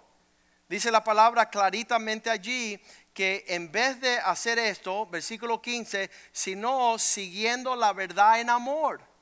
Dice 0.67 0.91
la 0.91 1.03
palabra 1.03 1.51
claritamente 1.51 2.31
allí 2.31 2.81
que 3.13 3.45
en 3.47 3.71
vez 3.71 4.01
de 4.01 4.17
hacer 4.17 4.57
esto, 4.57 5.05
versículo 5.05 5.61
15, 5.61 6.09
sino 6.31 6.97
siguiendo 6.97 7.75
la 7.75 7.93
verdad 7.93 8.39
en 8.39 8.49
amor 8.49 9.12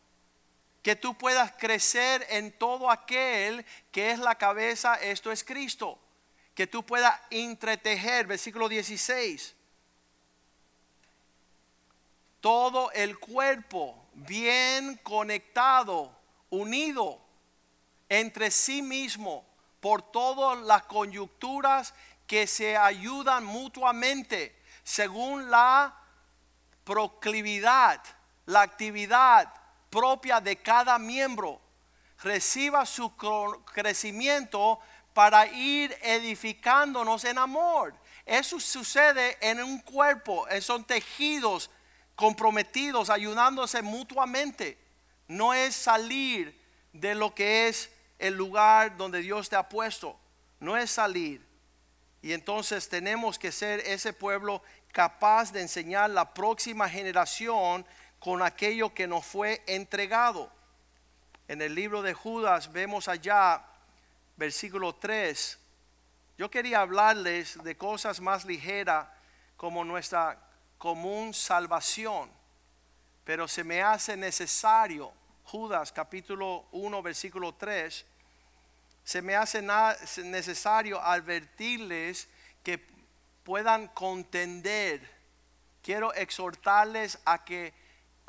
que 0.82 0.96
tú 0.96 1.15
puedas 1.15 1.52
crecer 1.54 2.26
en 2.30 2.52
todo 2.52 2.89
aquel 2.89 3.65
que 3.91 4.12
es 4.12 4.20
la 4.20 4.36
cabeza, 4.36 4.96
esto 4.96 5.32
es 5.32 5.44
Cristo. 5.44 6.00
Que 6.56 6.67
tú 6.67 6.84
puedas 6.84 7.20
entretejer, 7.30 8.28
versículo 8.28 8.67
16, 8.67 9.56
todo 12.41 12.91
el 12.91 13.20
cuerpo 13.20 13.96
bien 14.13 15.00
conectado, 15.04 16.12
unido 16.50 17.22
entre 18.10 18.52
sí 18.52 18.82
mismo 18.82 19.46
por 19.80 20.02
todas 20.12 20.60
las 20.65 20.84
coyunturas 20.84 21.94
que 22.28 22.48
se 22.48 22.76
ayudan 22.76 23.46
mutuamente 23.46 24.56
según 24.84 25.50
la 25.50 25.96
proclividad, 26.84 28.04
la 28.48 28.62
actividad 28.62 29.61
propia 29.91 30.41
de 30.41 30.56
cada 30.56 30.97
miembro 30.97 31.62
reciba 32.23 32.86
su 32.88 33.13
crecimiento 33.73 34.80
para 35.13 35.45
ir 35.45 35.95
edificándonos 36.01 37.23
en 37.25 37.38
amor. 37.38 37.93
Eso 38.25 38.60
sucede 38.60 39.38
en 39.41 39.62
un 39.62 39.80
cuerpo, 39.80 40.47
son 40.62 40.84
tejidos 40.84 41.69
comprometidos, 42.15 43.10
ayudándose 43.10 43.82
mutuamente. 43.82 44.77
No 45.27 45.54
es 45.54 45.75
salir 45.75 46.60
de 46.93 47.13
lo 47.15 47.36
que 47.36 47.67
es 47.67 47.91
el 48.19 48.36
lugar 48.36 48.95
donde 48.97 49.21
Dios 49.21 49.49
te 49.49 49.56
ha 49.56 49.67
puesto, 49.67 50.17
no 50.60 50.77
es 50.77 50.91
salir. 50.91 51.45
Y 52.21 52.34
entonces 52.34 52.88
tenemos 52.88 53.39
que 53.39 53.51
ser 53.51 53.80
ese 53.80 54.13
pueblo 54.13 54.62
capaz 54.91 55.51
de 55.51 55.62
enseñar 55.62 56.10
la 56.10 56.34
próxima 56.34 56.88
generación 56.88 57.86
con 58.21 58.43
aquello 58.43 58.93
que 58.93 59.07
nos 59.07 59.25
fue 59.25 59.63
entregado. 59.65 60.51
En 61.47 61.60
el 61.60 61.73
libro 61.73 62.03
de 62.03 62.13
Judas 62.13 62.71
vemos 62.71 63.07
allá, 63.07 63.65
versículo 64.38 64.93
3, 64.93 65.57
yo 66.38 66.51
quería 66.51 66.81
hablarles 66.81 67.62
de 67.63 67.75
cosas 67.75 68.21
más 68.21 68.45
ligeras 68.45 69.07
como 69.57 69.84
nuestra 69.84 70.38
común 70.77 71.34
salvación, 71.34 72.31
pero 73.23 73.47
se 73.47 73.63
me 73.63 73.81
hace 73.81 74.15
necesario, 74.15 75.12
Judas 75.43 75.91
capítulo 75.91 76.67
1, 76.73 77.01
versículo 77.01 77.55
3, 77.55 78.05
se 79.03 79.21
me 79.23 79.36
hace 79.36 79.63
necesario 79.63 81.01
advertirles 81.01 82.27
que 82.62 82.86
puedan 83.43 83.88
contender. 83.88 85.10
Quiero 85.81 86.13
exhortarles 86.13 87.17
a 87.25 87.43
que 87.43 87.81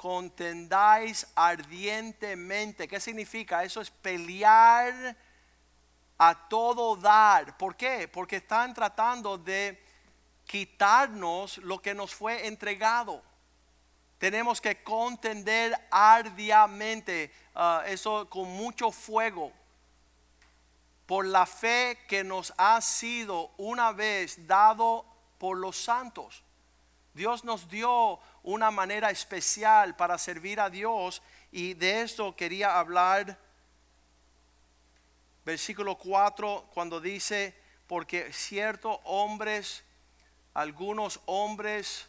contendáis 0.02 1.24
ardientemente. 1.36 2.88
¿Qué 2.88 2.98
significa? 2.98 3.62
Eso 3.62 3.80
es 3.80 3.88
pelear 3.88 5.16
a 6.18 6.48
todo 6.48 6.96
dar. 6.96 7.56
¿Por 7.56 7.76
qué? 7.76 8.08
Porque 8.08 8.38
están 8.38 8.74
tratando 8.74 9.38
de 9.38 9.80
quitarnos 10.44 11.58
lo 11.58 11.80
que 11.80 11.94
nos 11.94 12.12
fue 12.12 12.48
entregado. 12.48 13.22
Tenemos 14.18 14.60
que 14.60 14.82
contender 14.82 15.72
ardiamente, 15.88 17.32
ah, 17.54 17.84
eso 17.86 18.28
con 18.28 18.48
mucho 18.50 18.90
fuego, 18.90 19.52
por 21.06 21.26
la 21.26 21.46
fe 21.46 21.96
que 22.08 22.24
nos 22.24 22.52
ha 22.56 22.80
sido 22.80 23.52
una 23.56 23.92
vez 23.92 24.48
dado 24.48 25.06
por 25.38 25.58
los 25.58 25.76
santos. 25.76 26.42
Dios 27.14 27.44
nos 27.44 27.68
dio 27.68 28.18
una 28.42 28.70
manera 28.70 29.10
especial 29.10 29.96
para 29.96 30.18
servir 30.18 30.60
a 30.60 30.70
Dios 30.70 31.22
y 31.50 31.74
de 31.74 32.02
esto 32.02 32.34
quería 32.34 32.78
hablar 32.78 33.38
versículo 35.44 35.96
4, 35.96 36.70
cuando 36.72 37.00
dice, 37.00 37.54
porque 37.86 38.32
ciertos 38.32 38.98
hombres, 39.04 39.84
algunos 40.54 41.20
hombres 41.26 42.06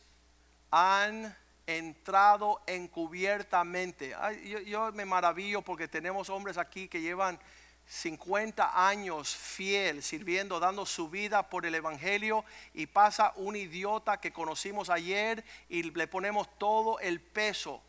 han 0.71 1.35
entrado 1.65 2.61
encubiertamente. 2.67 4.15
yo, 4.45 4.59
yo, 4.59 4.91
me 4.91 5.05
maravillo 5.05 5.61
porque 5.61 5.87
tenemos 5.87 6.29
hombres 6.29 6.57
aquí 6.57 6.87
que 6.87 7.01
llevan 7.01 7.39
50 7.85 8.87
años 8.87 9.35
fiel, 9.35 10.01
sirviendo, 10.01 10.59
dando 10.59 10.85
su 10.85 11.09
vida 11.09 11.49
por 11.49 11.65
el 11.65 11.75
Evangelio 11.75 12.45
y 12.73 12.87
pasa 12.87 13.33
un 13.35 13.55
idiota 13.55 14.19
que 14.19 14.33
conocimos 14.33 14.89
ayer 14.89 15.43
y 15.69 15.83
le 15.83 16.07
ponemos 16.07 16.47
todo 16.57 16.99
el 16.99 17.21
peso 17.21 17.81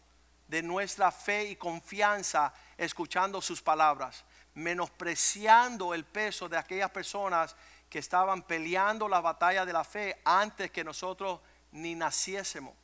de 0.49 0.63
nuestra 0.63 1.11
fe 1.11 1.51
y 1.51 1.57
confianza 1.57 2.53
escuchando 2.77 3.41
sus 3.41 3.63
palabras 3.63 4.25
menospreciando 4.55 5.95
el 5.95 6.05
peso 6.05 6.49
de 6.49 6.57
aquellas 6.57 6.91
personas 6.91 7.57
que 7.91 7.99
estaban 7.99 8.43
peleando 8.43 9.09
la 9.09 9.21
batalla 9.21 9.67
de 9.67 9.73
la 9.73 9.85
fe 9.85 10.21
antes 10.25 10.71
que 10.71 10.85
nosotros 10.85 11.41
ni 11.73 11.95
naciésemos. 11.95 12.75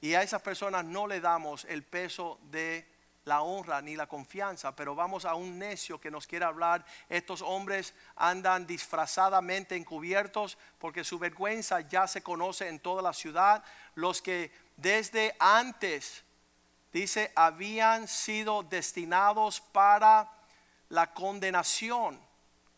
Y 0.00 0.14
a 0.14 0.22
esas 0.22 0.42
personas 0.42 0.84
no 0.84 1.06
le 1.06 1.20
damos 1.20 1.64
el 1.66 1.82
peso 1.82 2.38
de 2.50 2.86
la 3.24 3.42
honra 3.42 3.82
ni 3.82 3.94
la 3.94 4.06
confianza, 4.06 4.74
pero 4.74 4.94
vamos 4.94 5.24
a 5.24 5.34
un 5.34 5.58
necio 5.58 6.00
que 6.00 6.10
nos 6.10 6.26
quiere 6.26 6.44
hablar. 6.44 6.84
Estos 7.08 7.42
hombres 7.42 7.94
andan 8.16 8.66
disfrazadamente 8.66 9.76
encubiertos 9.76 10.58
porque 10.78 11.04
su 11.04 11.18
vergüenza 11.18 11.80
ya 11.82 12.06
se 12.06 12.22
conoce 12.22 12.68
en 12.68 12.80
toda 12.80 13.02
la 13.02 13.12
ciudad. 13.12 13.62
Los 13.94 14.22
que 14.22 14.50
desde 14.76 15.36
antes, 15.38 16.24
dice, 16.92 17.32
habían 17.34 18.08
sido 18.08 18.62
destinados 18.62 19.60
para 19.60 20.32
la 20.88 21.12
condenación. 21.12 22.18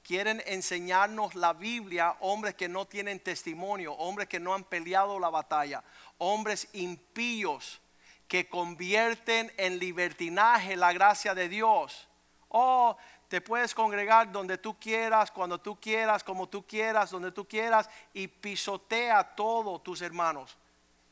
Quieren 0.03 0.43
enseñarnos 0.47 1.35
la 1.35 1.53
Biblia 1.53 2.17
hombres 2.21 2.55
que 2.55 2.69
no 2.69 2.87
tienen 2.87 3.21
testimonio, 3.21 3.93
hombres 3.93 4.29
que 4.29 4.41
no 4.41 4.55
han 4.55 4.65
peleado 4.65 5.21
la 5.21 5.31
batalla, 5.31 5.85
hombres 6.19 6.69
impíos 6.73 7.81
que 8.31 8.49
convierten 8.49 9.53
en 9.59 9.79
libertinaje 9.79 10.75
la 10.77 10.95
gracia 10.95 11.35
de 11.35 11.51
Dios. 11.51 12.09
Oh, 12.49 12.97
te 13.29 13.43
puedes 13.43 13.75
congregar 13.75 14.33
donde 14.33 14.57
tú 14.57 14.79
quieras, 14.79 15.31
cuando 15.31 15.61
tú 15.61 15.79
quieras, 15.79 16.25
como 16.25 16.49
tú 16.49 16.67
quieras, 16.67 17.11
donde 17.11 17.33
tú 17.33 17.47
quieras, 17.47 17.91
y 18.15 18.29
pisotea 18.29 19.19
a 19.19 19.35
todos 19.35 19.83
tus 19.83 20.01
hermanos. 20.01 20.57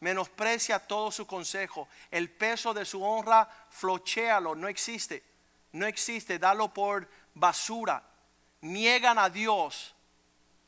Menosprecia 0.00 0.78
todo 0.78 1.11
su 1.11 1.26
consejo. 1.26 1.88
El 2.11 2.31
peso 2.31 2.72
de 2.72 2.87
su 2.87 3.04
honra, 3.04 3.46
flochéalo, 3.68 4.54
no 4.54 4.66
existe 4.68 5.28
no 5.72 5.87
existe, 5.87 6.38
dalo 6.38 6.72
por 6.72 7.09
basura. 7.35 8.02
Niegan 8.61 9.18
a 9.18 9.28
Dios, 9.28 9.94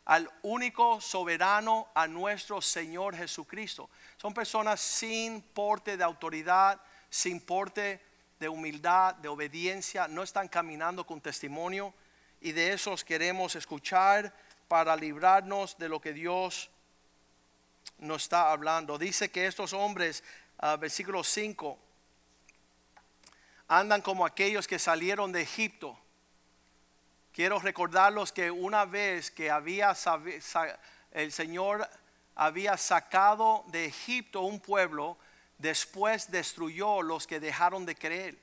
al 0.05 0.31
único 0.43 1.01
soberano, 1.01 1.89
a 1.95 2.07
nuestro 2.07 2.61
Señor 2.61 3.17
Jesucristo. 3.17 3.91
Son 4.17 4.35
personas 4.35 4.81
sin 4.81 5.43
porte 5.43 5.97
de 5.97 6.05
autoridad, 6.05 6.81
sin 7.09 7.41
porte 7.41 8.01
de 8.39 8.49
humildad, 8.49 9.15
de 9.17 9.29
obediencia, 9.29 10.09
no 10.09 10.23
están 10.23 10.49
caminando 10.49 11.07
con 11.07 11.21
testimonio 11.21 11.93
y 12.41 12.53
de 12.53 12.73
esos 12.73 13.05
queremos 13.05 13.55
escuchar 13.55 14.35
para 14.67 14.97
librarnos 14.97 15.77
de 15.77 15.89
lo 15.89 16.01
que 16.01 16.15
Dios 16.15 16.71
nos 17.99 18.23
está 18.23 18.51
hablando. 18.51 18.99
Dice 18.99 19.31
que 19.31 19.47
estos 19.47 19.75
hombres, 19.75 20.25
uh, 20.63 20.79
versículo 20.79 21.23
5, 21.23 21.79
andan 23.69 24.01
como 24.01 24.25
aquellos 24.25 24.67
que 24.67 24.79
salieron 24.79 25.33
de 25.33 25.43
Egipto. 25.43 25.99
Quiero 27.33 27.61
recordarlos 27.61 28.33
que 28.33 28.51
una 28.51 28.85
vez 28.85 29.31
que 29.31 29.51
había 29.51 29.95
el 31.13 31.33
Señor 31.33 31.89
había 32.35 32.77
sacado 32.77 33.65
de 33.69 33.87
Egipto 33.87 34.41
un 34.41 34.59
pueblo, 34.59 35.17
después 35.59 36.31
destruyó 36.31 37.03
los 37.03 37.27
que 37.29 37.39
dejaron 37.39 37.87
de 37.87 37.95
creer. 37.95 38.37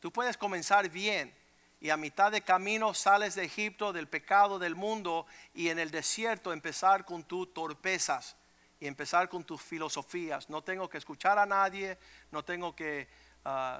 Tú 0.00 0.10
puedes 0.10 0.38
comenzar 0.38 0.88
bien 0.88 1.34
y 1.80 1.90
a 1.90 1.98
mitad 1.98 2.32
de 2.32 2.40
camino 2.40 2.94
sales 2.94 3.34
de 3.34 3.44
Egipto, 3.44 3.92
del 3.92 4.08
pecado 4.08 4.58
del 4.58 4.74
mundo 4.74 5.26
y 5.52 5.68
en 5.68 5.78
el 5.78 5.90
desierto 5.90 6.52
empezar 6.52 7.04
con 7.04 7.24
tus 7.24 7.52
torpezas 7.52 8.36
y 8.80 8.86
empezar 8.86 9.28
con 9.28 9.44
tus 9.44 9.60
filosofías. 9.60 10.48
No 10.48 10.62
tengo 10.62 10.88
que 10.88 10.96
escuchar 10.96 11.38
a 11.38 11.44
nadie, 11.44 11.98
no 12.30 12.42
tengo 12.42 12.74
que 12.74 13.06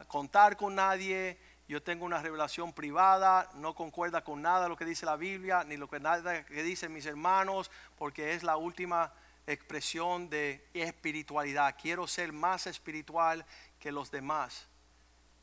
contar 0.08 0.58
con 0.58 0.74
nadie, 0.74 1.38
yo 1.66 1.82
tengo 1.82 2.04
una 2.04 2.20
revelación 2.20 2.72
privada, 2.72 3.50
no 3.54 3.74
concuerda 3.74 4.22
con 4.22 4.42
nada 4.42 4.68
lo 4.68 4.76
que 4.76 4.84
dice 4.84 5.06
la 5.06 5.16
Biblia, 5.16 5.64
ni 5.64 5.76
lo 5.76 5.88
que 5.88 5.98
nada 5.98 6.44
que 6.44 6.62
dicen 6.62 6.92
mis 6.92 7.06
hermanos, 7.06 7.70
porque 7.96 8.34
es 8.34 8.42
la 8.42 8.56
última 8.56 9.12
expresión 9.46 10.28
de 10.28 10.66
espiritualidad. 10.74 11.76
Quiero 11.80 12.06
ser 12.06 12.32
más 12.32 12.66
espiritual 12.66 13.44
que 13.78 13.92
los 13.92 14.10
demás. 14.10 14.66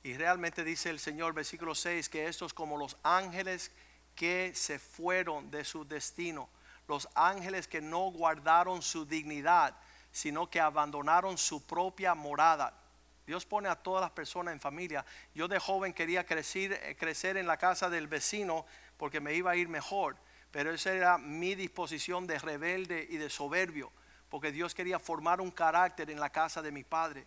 Y 0.03 0.13
realmente 0.13 0.63
dice 0.63 0.89
el 0.89 0.99
Señor, 0.99 1.33
versículo 1.33 1.75
6, 1.75 2.09
que 2.09 2.27
estos 2.27 2.53
como 2.53 2.77
los 2.77 2.97
ángeles 3.03 3.71
que 4.15 4.53
se 4.55 4.79
fueron 4.79 5.49
de 5.51 5.63
su 5.63 5.87
destino, 5.87 6.49
los 6.87 7.07
ángeles 7.15 7.67
que 7.67 7.81
no 7.81 8.11
guardaron 8.11 8.81
su 8.81 9.05
dignidad, 9.05 9.75
sino 10.11 10.49
que 10.49 10.59
abandonaron 10.59 11.37
su 11.37 11.65
propia 11.65 12.13
morada. 12.13 12.80
Dios 13.25 13.45
pone 13.45 13.69
a 13.69 13.75
todas 13.75 14.01
las 14.01 14.11
personas 14.11 14.53
en 14.53 14.59
familia. 14.59 15.05
Yo 15.33 15.47
de 15.47 15.59
joven 15.59 15.93
quería 15.93 16.25
crecer, 16.25 16.73
eh, 16.73 16.95
crecer 16.97 17.37
en 17.37 17.47
la 17.47 17.57
casa 17.57 17.89
del 17.89 18.07
vecino 18.07 18.65
porque 18.97 19.19
me 19.19 19.33
iba 19.33 19.51
a 19.51 19.55
ir 19.55 19.67
mejor. 19.67 20.17
Pero 20.51 20.71
esa 20.71 20.91
era 20.91 21.17
mi 21.17 21.55
disposición 21.55 22.27
de 22.27 22.39
rebelde 22.39 23.07
y 23.09 23.17
de 23.17 23.29
soberbio. 23.29 23.91
Porque 24.29 24.51
Dios 24.51 24.75
quería 24.75 24.99
formar 24.99 25.41
un 25.41 25.51
carácter 25.51 26.09
en 26.09 26.19
la 26.19 26.29
casa 26.29 26.61
de 26.61 26.71
mi 26.71 26.83
padre. 26.83 27.25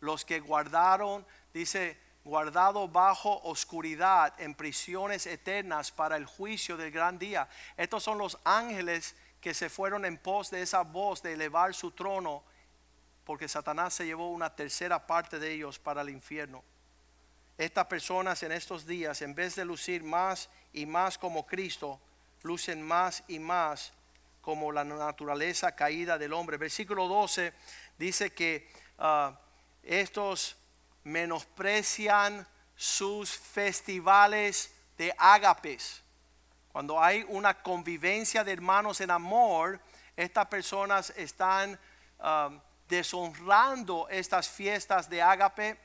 Los 0.00 0.24
que 0.24 0.40
guardaron, 0.40 1.26
dice, 1.52 1.98
guardado 2.24 2.88
bajo 2.88 3.40
oscuridad 3.42 4.34
en 4.40 4.54
prisiones 4.54 5.26
eternas 5.26 5.90
para 5.90 6.16
el 6.16 6.26
juicio 6.26 6.76
del 6.76 6.90
gran 6.90 7.18
día. 7.18 7.48
Estos 7.76 8.02
son 8.02 8.18
los 8.18 8.38
ángeles 8.44 9.16
que 9.40 9.54
se 9.54 9.68
fueron 9.68 10.04
en 10.04 10.18
pos 10.18 10.50
de 10.50 10.62
esa 10.62 10.82
voz 10.82 11.22
de 11.22 11.32
elevar 11.32 11.74
su 11.74 11.90
trono 11.90 12.44
porque 13.32 13.48
Satanás 13.48 13.94
se 13.94 14.04
llevó 14.04 14.28
una 14.28 14.54
tercera 14.54 15.06
parte 15.06 15.38
de 15.38 15.52
ellos 15.52 15.78
para 15.78 16.02
el 16.02 16.10
infierno. 16.10 16.62
Estas 17.56 17.86
personas 17.86 18.42
en 18.42 18.52
estos 18.52 18.84
días, 18.84 19.22
en 19.22 19.34
vez 19.34 19.54
de 19.54 19.64
lucir 19.64 20.04
más 20.04 20.50
y 20.74 20.84
más 20.84 21.16
como 21.16 21.46
Cristo, 21.46 21.98
lucen 22.42 22.82
más 22.82 23.24
y 23.28 23.38
más 23.38 23.94
como 24.42 24.70
la 24.70 24.84
naturaleza 24.84 25.74
caída 25.74 26.18
del 26.18 26.34
hombre. 26.34 26.58
Versículo 26.58 27.08
12 27.08 27.54
dice 27.96 28.34
que 28.34 28.70
ah, 28.98 29.40
estos 29.82 30.54
menosprecian 31.02 32.46
sus 32.76 33.30
festivales 33.30 34.74
de 34.98 35.14
ágapes. 35.16 36.02
Cuando 36.70 37.02
hay 37.02 37.24
una 37.28 37.62
convivencia 37.62 38.44
de 38.44 38.52
hermanos 38.52 39.00
en 39.00 39.10
amor, 39.10 39.80
estas 40.18 40.48
personas 40.48 41.08
están 41.16 41.80
um, 42.18 42.60
deshonrando 42.92 44.06
estas 44.10 44.50
fiestas 44.50 45.08
de 45.08 45.22
ágape, 45.22 45.78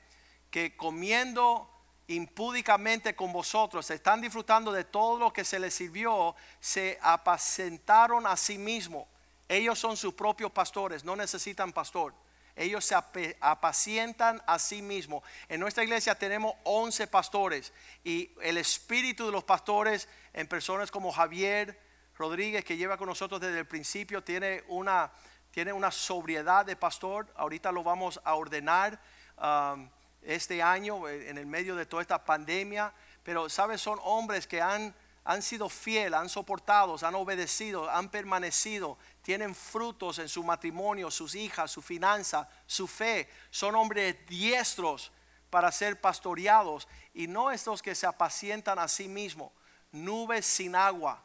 que 0.52 0.76
comiendo 0.76 1.70
impúdicamente 2.08 3.16
con 3.16 3.32
vosotros, 3.32 3.90
están 3.92 4.20
disfrutando 4.20 4.74
de 4.74 4.84
todo 4.84 5.18
lo 5.18 5.32
que 5.32 5.46
se 5.46 5.58
les 5.58 5.74
sirvió, 5.74 6.36
se 6.60 7.00
apacentaron 7.02 8.28
a 8.28 8.36
sí 8.36 8.58
mismos. 8.58 9.08
Ellos 9.48 9.80
son 9.80 9.96
sus 9.96 10.14
propios 10.16 10.52
pastores, 10.52 11.06
no 11.06 11.16
necesitan 11.16 11.72
pastor. 11.72 12.14
Ellos 12.58 12.84
se 12.84 12.96
apacientan 13.40 14.42
a 14.46 14.60
sí 14.60 14.82
mismos. 14.82 15.24
En 15.48 15.62
nuestra 15.62 15.86
iglesia 15.86 16.16
tenemos 16.16 16.56
11 16.66 17.08
pastores 17.08 17.72
y 18.04 18.32
el 18.42 18.58
espíritu 18.58 19.28
de 19.28 19.32
los 19.32 19.46
pastores 19.46 20.10
en 20.34 20.48
personas 20.48 20.92
como 20.92 21.14
Javier 21.14 21.80
Rodríguez, 22.18 22.66
que 22.66 22.76
lleva 22.76 22.98
con 22.98 23.08
nosotros 23.08 23.40
desde 23.40 23.60
el 23.60 23.68
principio, 23.68 24.24
tiene 24.24 24.64
una, 24.68 25.12
tiene 25.58 25.74
una 25.74 25.90
sobriedad 25.90 26.68
de 26.68 26.76
pastor. 26.76 27.26
Ahorita 27.36 27.72
lo 27.72 27.82
vamos 27.82 28.22
a 28.24 28.36
ordenar. 28.36 29.02
Um, 29.42 29.90
este 30.22 30.62
año 30.62 31.08
eh, 31.08 31.32
en 31.32 31.40
el 31.40 31.48
medio 31.48 31.76
de 31.76 31.88
toda 31.88 32.04
esta 32.04 32.24
pandemia, 32.24 32.94
pero 33.24 33.50
sabes, 33.50 33.82
son 33.82 33.98
hombres 34.04 34.46
que 34.46 34.62
han, 34.62 34.94
han 35.24 35.42
sido 35.42 35.68
fieles, 35.68 36.14
han 36.14 36.30
soportado, 36.30 36.96
han 37.02 37.16
obedecido, 37.16 37.90
han 37.90 38.10
permanecido, 38.10 39.00
tienen 39.24 39.56
frutos 39.56 40.20
en 40.20 40.30
su 40.30 40.44
matrimonio, 40.44 41.10
sus 41.10 41.34
hijas, 41.34 41.72
su 41.72 41.82
finanza, 41.82 42.48
su 42.68 42.88
fe. 42.88 43.28
Son 43.50 43.74
hombres 43.74 44.16
diestros 44.28 45.12
para 45.50 45.72
ser 45.72 46.00
pastoreados 46.00 46.88
y 47.16 47.26
no 47.26 47.50
estos 47.50 47.82
que 47.82 47.96
se 47.96 48.06
apacientan 48.06 48.78
a 48.78 48.88
sí 48.88 49.08
mismos, 49.08 49.52
nubes 49.92 50.46
sin 50.46 50.76
agua. 50.76 51.24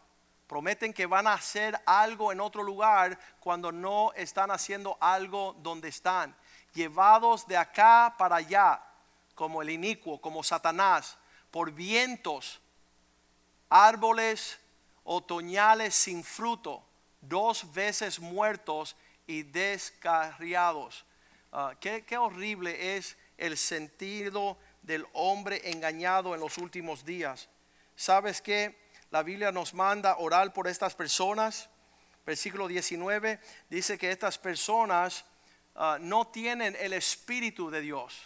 Prometen 0.52 0.92
que 0.92 1.06
van 1.06 1.26
a 1.26 1.32
hacer 1.32 1.80
algo 1.86 2.30
en 2.30 2.38
otro 2.38 2.62
lugar 2.62 3.18
cuando 3.40 3.72
no 3.72 4.12
están 4.12 4.50
haciendo 4.50 4.98
algo 5.00 5.56
donde 5.62 5.88
están. 5.88 6.36
Llevados 6.74 7.46
de 7.46 7.56
acá 7.56 8.14
para 8.18 8.36
allá, 8.36 8.84
como 9.34 9.62
el 9.62 9.70
inicuo, 9.70 10.20
como 10.20 10.42
Satanás, 10.42 11.16
por 11.50 11.72
vientos, 11.72 12.60
árboles 13.70 14.60
otoñales 15.04 15.94
sin 15.94 16.22
fruto, 16.22 16.84
dos 17.22 17.72
veces 17.72 18.20
muertos 18.20 18.94
y 19.26 19.44
descarriados. 19.44 21.06
Ah, 21.50 21.72
qué, 21.80 22.04
qué 22.04 22.18
horrible 22.18 22.98
es 22.98 23.16
el 23.38 23.56
sentido 23.56 24.58
del 24.82 25.06
hombre 25.14 25.62
engañado 25.70 26.34
en 26.34 26.42
los 26.42 26.58
últimos 26.58 27.06
días. 27.06 27.48
¿Sabes 27.96 28.42
que 28.42 28.81
La 29.12 29.22
Biblia 29.22 29.52
nos 29.52 29.74
manda 29.74 30.16
orar 30.16 30.54
por 30.54 30.66
estas 30.66 30.94
personas. 30.94 31.68
Versículo 32.24 32.66
19 32.66 33.38
dice 33.68 33.98
que 33.98 34.10
estas 34.10 34.38
personas 34.38 35.26
ah, 35.74 35.98
no 36.00 36.28
tienen 36.28 36.74
el 36.80 36.94
Espíritu 36.94 37.68
de 37.70 37.82
Dios. 37.82 38.18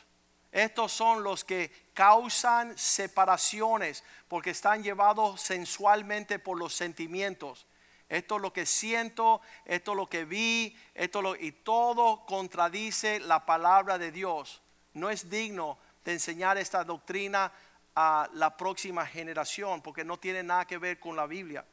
Estos 0.52 0.92
son 0.92 1.24
los 1.24 1.42
que 1.42 1.72
causan 1.92 2.78
separaciones 2.78 4.04
porque 4.28 4.50
están 4.50 4.84
llevados 4.84 5.40
sensualmente 5.40 6.38
por 6.38 6.56
los 6.56 6.72
sentimientos. 6.72 7.66
Esto 8.08 8.36
es 8.36 8.42
lo 8.42 8.52
que 8.52 8.64
siento, 8.64 9.40
esto 9.64 9.90
es 9.90 9.96
lo 9.96 10.08
que 10.08 10.24
vi, 10.24 10.78
esto 10.94 11.20
lo, 11.20 11.34
y 11.34 11.50
todo 11.50 12.24
contradice 12.26 13.18
la 13.18 13.44
palabra 13.44 13.98
de 13.98 14.12
Dios. 14.12 14.62
No 14.94 15.10
es 15.10 15.28
digno 15.28 15.78
de 16.04 16.12
enseñar 16.12 16.58
esta 16.58 16.84
doctrina 16.84 17.52
a 17.96 18.28
la 18.34 18.56
próxima 18.56 19.06
generación 19.06 19.80
porque 19.80 20.04
no 20.04 20.18
tiene 20.18 20.42
nada 20.42 20.66
que 20.66 20.78
ver 20.78 21.00
con 21.00 21.16
la 21.16 21.26
Biblia. 21.26 21.64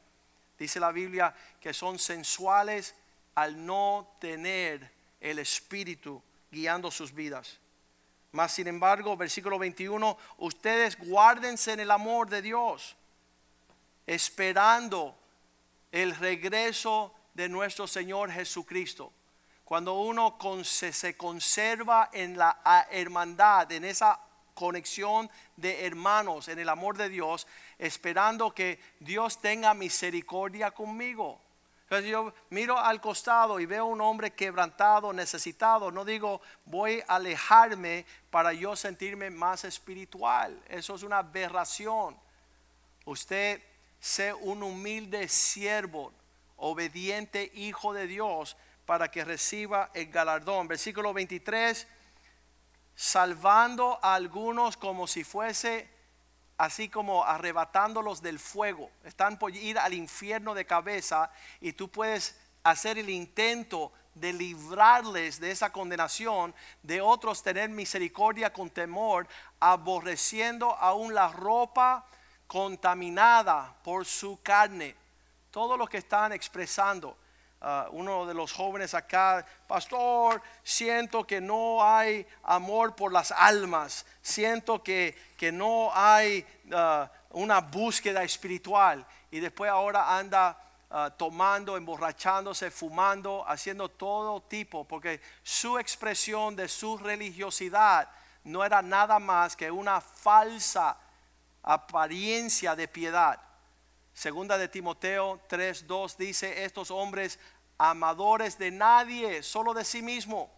Dice 0.58 0.80
la 0.80 0.90
Biblia 0.90 1.34
que 1.60 1.74
son 1.74 1.98
sensuales 1.98 2.94
al 3.34 3.64
no 3.64 4.16
tener 4.18 4.90
el 5.20 5.38
Espíritu 5.38 6.22
guiando 6.50 6.90
sus 6.90 7.12
vidas. 7.12 7.60
Mas 8.32 8.52
sin 8.52 8.66
embargo, 8.66 9.16
versículo 9.16 9.58
21, 9.58 10.16
ustedes 10.38 10.98
guárdense 10.98 11.72
en 11.72 11.80
el 11.80 11.90
amor 11.90 12.28
de 12.28 12.42
Dios, 12.42 12.96
esperando 14.06 15.16
el 15.92 16.16
regreso 16.16 17.14
de 17.34 17.48
nuestro 17.48 17.86
Señor 17.86 18.32
Jesucristo. 18.32 19.12
Cuando 19.64 19.94
uno 19.94 20.36
se, 20.64 21.16
conserva 21.16 22.10
en 22.12 22.36
la 22.36 22.88
hermandad, 22.90 23.70
en 23.70 23.84
esa 23.84 24.18
conexión 24.54 25.30
de 25.56 25.86
hermanos, 25.86 26.48
en 26.48 26.58
el 26.58 26.68
amor 26.68 26.96
de 26.96 27.08
Dios, 27.08 27.46
esperando 27.78 28.54
que 28.54 28.80
Dios 29.00 29.40
tenga 29.40 29.74
misericordia 29.74 30.70
conmigo. 30.70 31.40
Yo 31.90 32.34
miro 32.50 32.78
al 32.78 33.00
costado 33.00 33.60
y 33.60 33.66
veo 33.66 33.84
un 33.84 34.00
hombre 34.00 34.32
quebrantado, 34.32 35.12
necesitado. 35.12 35.90
No 35.90 36.04
digo 36.04 36.40
voy 36.64 37.02
a 37.06 37.16
alejarme 37.16 38.04
para 38.30 38.52
yo 38.52 38.74
sentirme 38.74 39.30
más 39.30 39.64
espiritual. 39.64 40.60
Eso 40.68 40.94
es 40.94 41.02
una 41.02 41.18
aberración. 41.18 42.16
Usted 43.04 43.62
sea 44.00 44.34
un 44.34 44.62
humilde 44.62 45.28
siervo, 45.28 46.12
obediente 46.56 47.52
hijo 47.54 47.92
de 47.92 48.06
Dios 48.06 48.56
para 48.86 49.10
que 49.10 49.24
reciba 49.24 49.90
el 49.94 50.10
galardón. 50.10 50.68
Versículo 50.68 51.12
23, 51.12 51.86
salvando 52.94 53.98
a 54.02 54.14
algunos 54.14 54.76
como 54.76 55.06
si 55.06 55.24
fuese 55.24 55.88
así 56.56 56.88
como 56.88 57.24
arrebatándolos 57.24 58.22
del 58.22 58.38
fuego. 58.38 58.90
Están 59.04 59.38
por 59.38 59.54
ir 59.54 59.78
al 59.78 59.94
infierno 59.94 60.54
de 60.54 60.66
cabeza 60.66 61.30
y 61.60 61.72
tú 61.72 61.90
puedes 61.90 62.38
hacer 62.62 62.98
el 62.98 63.10
intento 63.10 63.92
de 64.14 64.32
librarles 64.32 65.40
de 65.40 65.50
esa 65.50 65.70
condenación, 65.70 66.54
de 66.82 67.00
otros 67.00 67.42
tener 67.42 67.68
misericordia 67.68 68.52
con 68.52 68.70
temor, 68.70 69.26
aborreciendo 69.58 70.72
aún 70.76 71.14
la 71.14 71.28
ropa 71.28 72.06
contaminada 72.46 73.74
por 73.82 74.06
su 74.06 74.40
carne. 74.42 74.94
Todo 75.50 75.76
lo 75.76 75.86
que 75.86 75.98
están 75.98 76.32
expresando. 76.32 77.16
Uh, 77.64 77.88
uno 77.92 78.26
de 78.26 78.34
los 78.34 78.52
jóvenes 78.52 78.92
acá, 78.92 79.42
pastor, 79.66 80.42
siento 80.62 81.26
que 81.26 81.40
no 81.40 81.82
hay 81.82 82.26
amor 82.42 82.94
por 82.94 83.10
las 83.10 83.32
almas, 83.32 84.04
siento 84.20 84.82
que, 84.82 85.16
que 85.38 85.50
no 85.50 85.90
hay 85.94 86.44
uh, 86.66 87.06
una 87.30 87.62
búsqueda 87.62 88.22
espiritual 88.22 89.06
y 89.30 89.40
después 89.40 89.70
ahora 89.70 90.18
anda 90.18 90.58
uh, 90.90 91.08
tomando, 91.16 91.78
emborrachándose, 91.78 92.70
fumando, 92.70 93.42
haciendo 93.48 93.88
todo 93.88 94.42
tipo, 94.42 94.84
porque 94.84 95.22
su 95.42 95.78
expresión 95.78 96.54
de 96.54 96.68
su 96.68 96.98
religiosidad 96.98 98.10
no 98.42 98.62
era 98.62 98.82
nada 98.82 99.18
más 99.18 99.56
que 99.56 99.70
una 99.70 100.02
falsa 100.02 100.98
apariencia 101.62 102.76
de 102.76 102.88
piedad. 102.88 103.40
Segunda 104.14 104.56
de 104.56 104.68
Timoteo 104.68 105.40
3:2 105.48 106.16
dice, 106.16 106.64
estos 106.64 106.92
hombres 106.92 107.40
amadores 107.78 108.58
de 108.58 108.70
nadie, 108.70 109.42
solo 109.42 109.74
de 109.74 109.84
sí 109.84 110.02
mismo. 110.02 110.50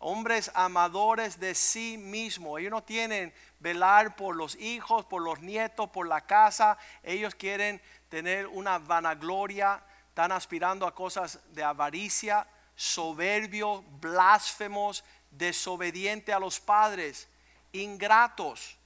Hombres 0.00 0.50
amadores 0.54 1.40
de 1.40 1.54
sí 1.54 1.98
mismo. 1.98 2.58
Ellos 2.58 2.70
no 2.70 2.82
tienen 2.84 3.34
velar 3.58 4.14
por 4.14 4.36
los 4.36 4.54
hijos, 4.56 5.04
por 5.04 5.22
los 5.22 5.40
nietos, 5.40 5.90
por 5.90 6.06
la 6.06 6.20
casa. 6.20 6.78
Ellos 7.02 7.34
quieren 7.34 7.82
tener 8.08 8.46
una 8.46 8.78
vanagloria. 8.78 9.82
Están 10.08 10.30
aspirando 10.32 10.86
a 10.86 10.94
cosas 10.94 11.40
de 11.52 11.64
avaricia, 11.64 12.46
soberbios, 12.76 13.82
blasfemos, 14.00 15.04
desobediente 15.30 16.32
a 16.32 16.38
los 16.38 16.60
padres, 16.60 17.28
ingratos. 17.72 18.76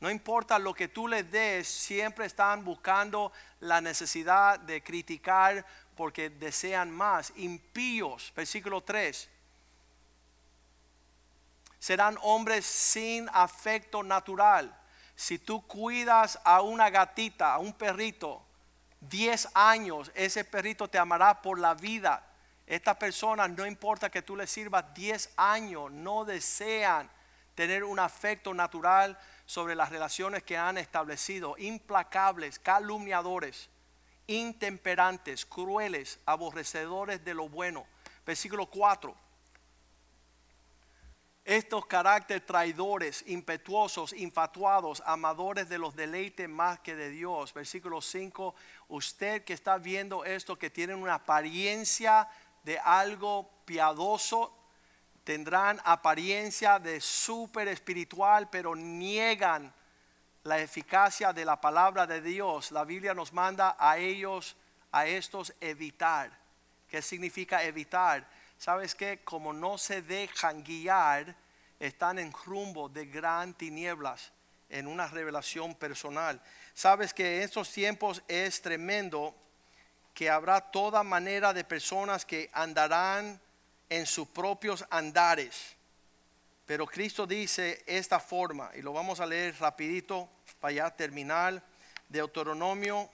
No 0.00 0.10
importa 0.10 0.58
lo 0.58 0.72
que 0.72 0.88
tú 0.88 1.06
les 1.06 1.30
des, 1.30 1.68
siempre 1.68 2.24
están 2.24 2.64
buscando 2.64 3.32
la 3.60 3.80
necesidad 3.80 4.58
de 4.58 4.82
criticar 4.82 5.64
porque 6.00 6.30
desean 6.30 6.90
más. 6.90 7.30
Impíos, 7.36 8.32
versículo 8.34 8.80
3. 8.80 9.28
Serán 11.78 12.16
hombres 12.22 12.64
sin 12.64 13.28
afecto 13.34 14.02
natural. 14.02 14.74
Si 15.14 15.38
tú 15.38 15.60
cuidas 15.66 16.40
a 16.42 16.62
una 16.62 16.88
gatita, 16.88 17.52
a 17.52 17.58
un 17.58 17.74
perrito, 17.74 18.42
10 19.00 19.48
años, 19.52 20.10
ese 20.14 20.42
perrito 20.42 20.88
te 20.88 20.96
amará 20.96 21.42
por 21.42 21.58
la 21.58 21.74
vida. 21.74 22.26
Estas 22.66 22.96
personas, 22.96 23.50
no 23.50 23.66
importa 23.66 24.08
que 24.08 24.22
tú 24.22 24.36
les 24.36 24.50
sirvas 24.50 24.94
10 24.94 25.34
años, 25.36 25.92
no 25.92 26.24
desean 26.24 27.10
tener 27.54 27.84
un 27.84 27.98
afecto 27.98 28.54
natural 28.54 29.18
sobre 29.44 29.74
las 29.74 29.90
relaciones 29.90 30.44
que 30.44 30.56
han 30.56 30.78
establecido, 30.78 31.56
implacables, 31.58 32.58
calumniadores 32.58 33.68
intemperantes, 34.30 35.44
crueles, 35.44 36.20
aborrecedores 36.24 37.24
de 37.24 37.34
lo 37.34 37.48
bueno. 37.48 37.84
Versículo 38.24 38.66
4. 38.66 39.14
Estos 41.44 41.84
caracteres 41.86 42.46
traidores, 42.46 43.24
impetuosos, 43.26 44.12
infatuados, 44.12 45.02
amadores 45.04 45.68
de 45.68 45.78
los 45.78 45.96
deleites 45.96 46.48
más 46.48 46.78
que 46.78 46.94
de 46.94 47.10
Dios. 47.10 47.52
Versículo 47.52 48.00
5. 48.00 48.54
Usted 48.88 49.42
que 49.42 49.54
está 49.54 49.78
viendo 49.78 50.24
esto, 50.24 50.56
que 50.56 50.70
tiene 50.70 50.94
una 50.94 51.14
apariencia 51.14 52.28
de 52.62 52.78
algo 52.78 53.50
piadoso, 53.64 54.56
tendrán 55.24 55.80
apariencia 55.84 56.78
de 56.78 57.00
súper 57.00 57.66
espiritual, 57.66 58.48
pero 58.48 58.76
niegan 58.76 59.74
la 60.44 60.58
eficacia 60.58 61.32
de 61.32 61.44
la 61.44 61.60
palabra 61.60 62.06
de 62.06 62.20
Dios. 62.20 62.72
La 62.72 62.84
Biblia 62.84 63.14
nos 63.14 63.32
manda 63.32 63.76
a 63.78 63.98
ellos, 63.98 64.56
a 64.92 65.06
estos, 65.06 65.52
evitar. 65.60 66.30
¿Qué 66.88 67.02
significa 67.02 67.62
evitar? 67.62 68.26
¿Sabes 68.58 68.94
que 68.94 69.22
Como 69.24 69.52
no 69.52 69.78
se 69.78 70.02
dejan 70.02 70.62
guiar, 70.62 71.34
están 71.78 72.18
en 72.18 72.32
rumbo 72.44 72.88
de 72.88 73.06
gran 73.06 73.54
tinieblas, 73.54 74.32
en 74.68 74.86
una 74.86 75.06
revelación 75.06 75.74
personal. 75.74 76.40
Sabes 76.74 77.14
que 77.14 77.38
en 77.38 77.42
estos 77.42 77.70
tiempos 77.72 78.22
es 78.28 78.60
tremendo 78.60 79.34
que 80.12 80.28
habrá 80.28 80.60
toda 80.60 81.02
manera 81.02 81.52
de 81.52 81.64
personas 81.64 82.24
que 82.24 82.50
andarán 82.52 83.40
en 83.88 84.06
sus 84.06 84.28
propios 84.28 84.84
andares. 84.90 85.76
Pero 86.70 86.86
Cristo 86.86 87.26
dice 87.26 87.82
esta 87.84 88.20
forma, 88.20 88.70
y 88.76 88.80
lo 88.80 88.92
vamos 88.92 89.18
a 89.18 89.26
leer 89.26 89.56
rapidito 89.58 90.28
para 90.60 90.72
ya 90.72 90.88
terminar, 90.88 91.60
Deuteronomio. 92.08 93.10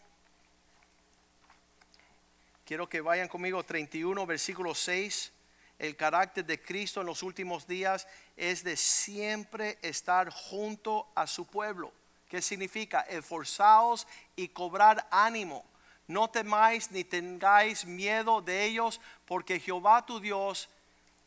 Quiero 2.66 2.86
que 2.86 3.00
vayan 3.00 3.28
conmigo 3.28 3.64
31, 3.64 4.26
versículo 4.26 4.74
6. 4.74 5.32
El 5.78 5.96
carácter 5.96 6.44
de 6.44 6.60
Cristo 6.60 7.00
en 7.00 7.06
los 7.06 7.22
últimos 7.22 7.66
días 7.66 8.06
es 8.36 8.62
de 8.62 8.76
siempre 8.76 9.78
estar 9.80 10.28
junto 10.28 11.08
a 11.14 11.26
su 11.26 11.46
pueblo. 11.46 11.94
¿Qué 12.28 12.42
significa? 12.42 13.06
Esforzaos 13.08 14.06
y 14.36 14.48
cobrar 14.48 15.08
ánimo 15.10 15.64
no 16.08 16.28
temáis 16.30 16.90
ni 16.90 17.04
tengáis 17.04 17.84
miedo 17.84 18.40
de 18.40 18.64
ellos, 18.64 19.00
porque 19.24 19.58
Jehová 19.58 20.06
tu 20.06 20.20
Dios, 20.20 20.68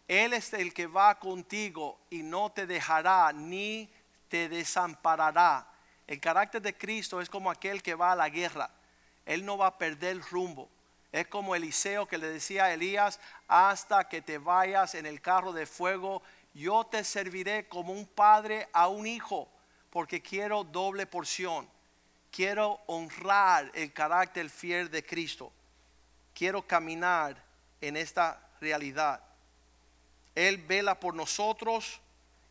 Él 0.09 0.33
es 0.33 0.51
el 0.51 0.73
que 0.73 0.87
va 0.87 1.17
contigo 1.19 1.97
y 2.09 2.21
no 2.21 2.51
te 2.51 2.67
dejará 2.67 3.31
ni 3.31 3.89
te 4.27 4.49
desamparará. 4.49 5.65
El 6.05 6.19
carácter 6.19 6.61
de 6.61 6.77
Cristo 6.77 7.21
es 7.21 7.29
como 7.29 7.49
aquel 7.49 7.81
que 7.81 7.95
va 7.95 8.11
a 8.11 8.17
la 8.17 8.27
guerra. 8.27 8.69
Él 9.25 9.45
no 9.45 9.57
va 9.57 9.67
a 9.67 9.77
perder 9.77 10.11
el 10.11 10.21
rumbo. 10.21 10.67
Es 11.13 11.27
como 11.27 11.55
Eliseo 11.55 12.05
que 12.05 12.17
le 12.17 12.29
decía 12.29 12.65
a 12.65 12.73
Elías, 12.73 13.21
hasta 13.47 14.09
que 14.09 14.21
te 14.21 14.37
vayas 14.37 14.95
en 14.95 15.05
el 15.05 15.21
carro 15.21 15.53
de 15.53 15.65
fuego, 15.65 16.21
yo 16.53 16.83
te 16.83 17.05
serviré 17.05 17.69
como 17.69 17.93
un 17.93 18.05
padre 18.05 18.67
a 18.73 18.89
un 18.89 19.07
hijo, 19.07 19.47
porque 19.89 20.21
quiero 20.21 20.65
doble 20.65 21.05
porción 21.05 21.69
quiero 22.31 22.79
honrar 22.87 23.71
el 23.73 23.91
carácter 23.93 24.49
fiel 24.49 24.89
de 24.89 25.05
Cristo. 25.05 25.51
Quiero 26.33 26.65
caminar 26.65 27.35
en 27.81 27.97
esta 27.97 28.39
realidad. 28.61 29.21
Él 30.39 30.57
vela 30.57 31.01
por 31.01 31.15
nosotros, 31.15 31.99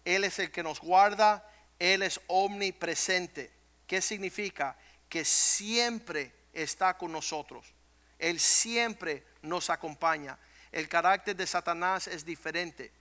Él 0.04 0.24
es 0.24 0.38
el 0.38 0.50
que 0.50 0.62
nos 0.62 0.78
guarda, 0.78 1.50
Él 1.78 2.02
es 2.02 2.20
omnipresente. 2.26 3.50
¿Qué 3.86 4.02
significa? 4.02 4.76
Que 5.08 5.24
siempre 5.24 6.34
está 6.52 6.98
con 6.98 7.12
nosotros. 7.12 7.64
Él 8.18 8.40
siempre 8.40 9.24
nos 9.40 9.70
acompaña. 9.70 10.38
El 10.70 10.86
carácter 10.86 11.34
de 11.34 11.46
Satanás 11.46 12.08
es 12.08 12.26
diferente. 12.26 12.92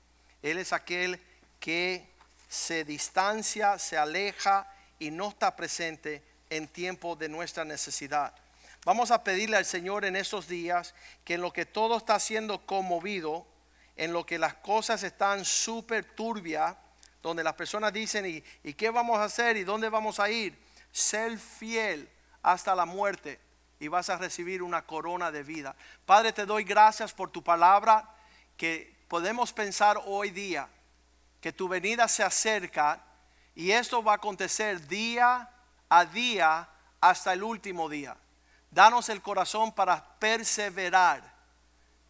Él 0.41 0.57
es 0.57 0.71
aquel 0.71 1.21
que 1.59 2.07
se 2.47 2.85
distancia, 2.85 3.77
se 3.79 3.97
aleja 3.97 4.71
y 4.99 5.11
no 5.11 5.27
está 5.27 5.53
presente 5.57 6.23
en 6.49 6.65
tiempo 6.65 7.17
de 7.17 7.27
nuestra 7.27 7.65
necesidad. 7.65 8.33
Vamos 8.85 9.11
a 9.11 9.21
pedirle 9.21 9.57
al 9.57 9.65
Señor 9.65 10.05
en 10.05 10.15
estos 10.15 10.47
días 10.47 10.95
que 11.25 11.33
en 11.33 11.41
lo 11.41 11.51
que 11.51 11.65
todo 11.65 11.97
está 11.97 12.17
siendo 12.21 12.65
conmovido, 12.65 13.45
en 13.97 14.13
lo 14.13 14.25
que 14.25 14.39
las 14.39 14.55
cosas 14.55 15.03
están 15.03 15.43
súper 15.43 16.05
turbias, 16.15 16.75
donde 17.21 17.43
las 17.43 17.55
personas 17.55 17.91
dicen, 17.91 18.25
¿y, 18.25 18.43
¿y 18.63 18.73
qué 18.73 18.89
vamos 18.89 19.17
a 19.17 19.25
hacer? 19.25 19.57
¿Y 19.57 19.63
dónde 19.63 19.89
vamos 19.89 20.19
a 20.19 20.29
ir? 20.29 20.57
Ser 20.91 21.37
fiel 21.37 22.09
hasta 22.41 22.75
la 22.75 22.85
muerte 22.85 23.39
y 23.79 23.87
vas 23.87 24.09
a 24.09 24.17
recibir 24.17 24.63
una 24.63 24.85
corona 24.85 25.31
de 25.31 25.43
vida. 25.43 25.75
Padre, 26.05 26.31
te 26.31 26.45
doy 26.45 26.63
gracias 26.63 27.13
por 27.13 27.29
tu 27.29 27.43
palabra, 27.43 28.09
que 28.55 28.95
podemos 29.07 29.53
pensar 29.53 29.99
hoy 30.05 30.31
día 30.31 30.69
que 31.41 31.53
tu 31.53 31.67
venida 31.67 32.07
se 32.07 32.23
acerca 32.23 33.03
y 33.55 33.71
esto 33.71 34.03
va 34.03 34.13
a 34.13 34.15
acontecer 34.15 34.87
día 34.87 35.49
a 35.89 36.05
día 36.05 36.67
hasta 36.99 37.33
el 37.33 37.43
último 37.43 37.89
día. 37.89 38.17
Danos 38.71 39.09
el 39.09 39.21
corazón 39.21 39.73
para 39.73 40.17
perseverar, 40.19 41.23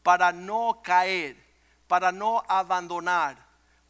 para 0.03 0.31
no 0.31 0.81
caer, 0.83 1.46
para 1.88 2.11
no 2.11 2.43
abandonar, 2.47 3.38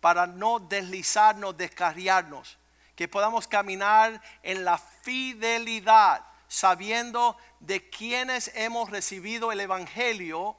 para 0.02 0.28
no 0.28 0.60
deslizarnos, 0.60 1.58
descarriarnos. 1.58 2.58
Que 2.96 3.08
podamos 3.08 3.48
caminar 3.48 4.22
en 4.44 4.66
la 4.66 4.78
fidelidad, 4.78 6.26
sabiendo 6.48 7.38
de 7.60 7.90
quienes 7.90 8.52
hemos 8.56 8.90
recibido 8.90 9.52
el 9.52 9.60
Evangelio, 9.60 10.56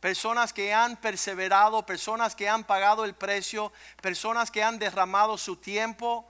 personas 0.00 0.52
que 0.52 0.72
han 0.72 0.96
perseverado, 0.96 1.84
personas 1.84 2.34
que 2.34 2.48
han 2.48 2.64
pagado 2.64 3.04
el 3.04 3.14
precio, 3.14 3.72
personas 4.00 4.50
que 4.50 4.62
han 4.62 4.78
derramado 4.78 5.36
su 5.36 5.56
tiempo, 5.56 6.26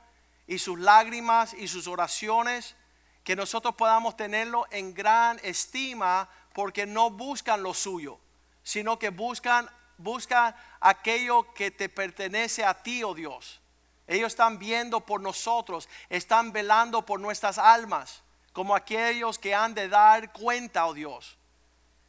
y 0.49 0.59
sus 0.59 0.81
lágrimas 0.81 1.55
y 1.55 1.69
sus 1.69 1.87
oraciones, 1.87 2.75
que 3.23 3.37
nosotros 3.37 3.75
podamos 3.75 4.17
tenerlo 4.17 4.67
en 4.71 4.95
gran 4.95 5.39
estima 5.45 6.29
porque 6.55 6.87
no 6.87 7.11
buscan 7.11 7.63
lo 7.63 7.75
suyo, 7.75 8.19
sino 8.63 8.99
que 8.99 9.11
buscan, 9.11 9.71
buscan 9.99 10.55
aquello 10.81 11.53
que 11.53 11.71
te 11.71 11.89
pertenece 11.89 12.65
a 12.65 12.83
ti, 12.83 13.05
oh 13.05 13.15
Dios. 13.15 13.61
Ellos 14.07 14.33
están 14.33 14.59
viendo 14.59 15.01
por 15.01 15.21
nosotros, 15.21 15.89
están 16.09 16.53
velando 16.53 17.05
por 17.05 17.21
nuestras 17.21 17.59
almas, 17.59 18.23
como 18.55 18.75
aquellos 18.75 19.39
que 19.39 19.55
han 19.55 19.75
de 19.75 19.89
dar 19.89 20.33
cuenta, 20.33 20.87
oh 20.87 20.95
Dios. 20.95 21.37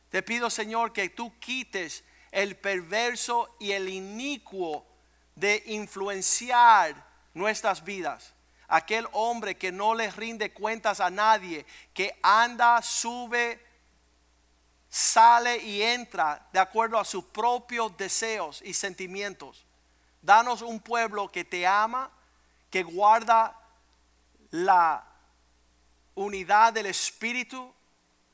Te 0.10 0.24
pido, 0.24 0.50
Señor, 0.50 0.94
que 0.94 1.10
tú 1.10 1.38
quites 1.40 2.04
el 2.32 2.56
perverso 2.56 3.56
y 3.60 3.74
el 3.74 3.90
inicuo 3.90 4.86
de 5.36 5.64
influenciar 5.68 7.06
nuestras 7.34 7.84
vidas. 7.84 8.34
Aquel 8.68 9.08
hombre 9.14 9.58
que 9.58 9.72
no 9.72 9.96
le 9.96 10.10
rinde 10.12 10.54
cuentas 10.54 11.00
a 11.00 11.10
nadie, 11.10 11.66
que 11.94 12.18
anda, 12.22 12.82
sube, 12.82 13.60
sale 14.90 15.58
y 15.58 15.82
entra 15.82 16.48
de 16.52 16.60
acuerdo 16.60 16.98
a 16.98 17.06
sus 17.06 17.24
propios 17.26 17.96
deseos 17.96 18.62
y 18.64 18.74
sentimientos. 18.74 19.66
Danos 20.22 20.62
un 20.62 20.80
pueblo 20.80 21.32
que 21.32 21.46
te 21.46 21.66
ama, 21.66 22.12
que 22.70 22.84
guarda 22.84 23.58
la 24.52 25.06
unidad 26.16 26.74
del 26.74 26.88
espíritu, 26.88 27.74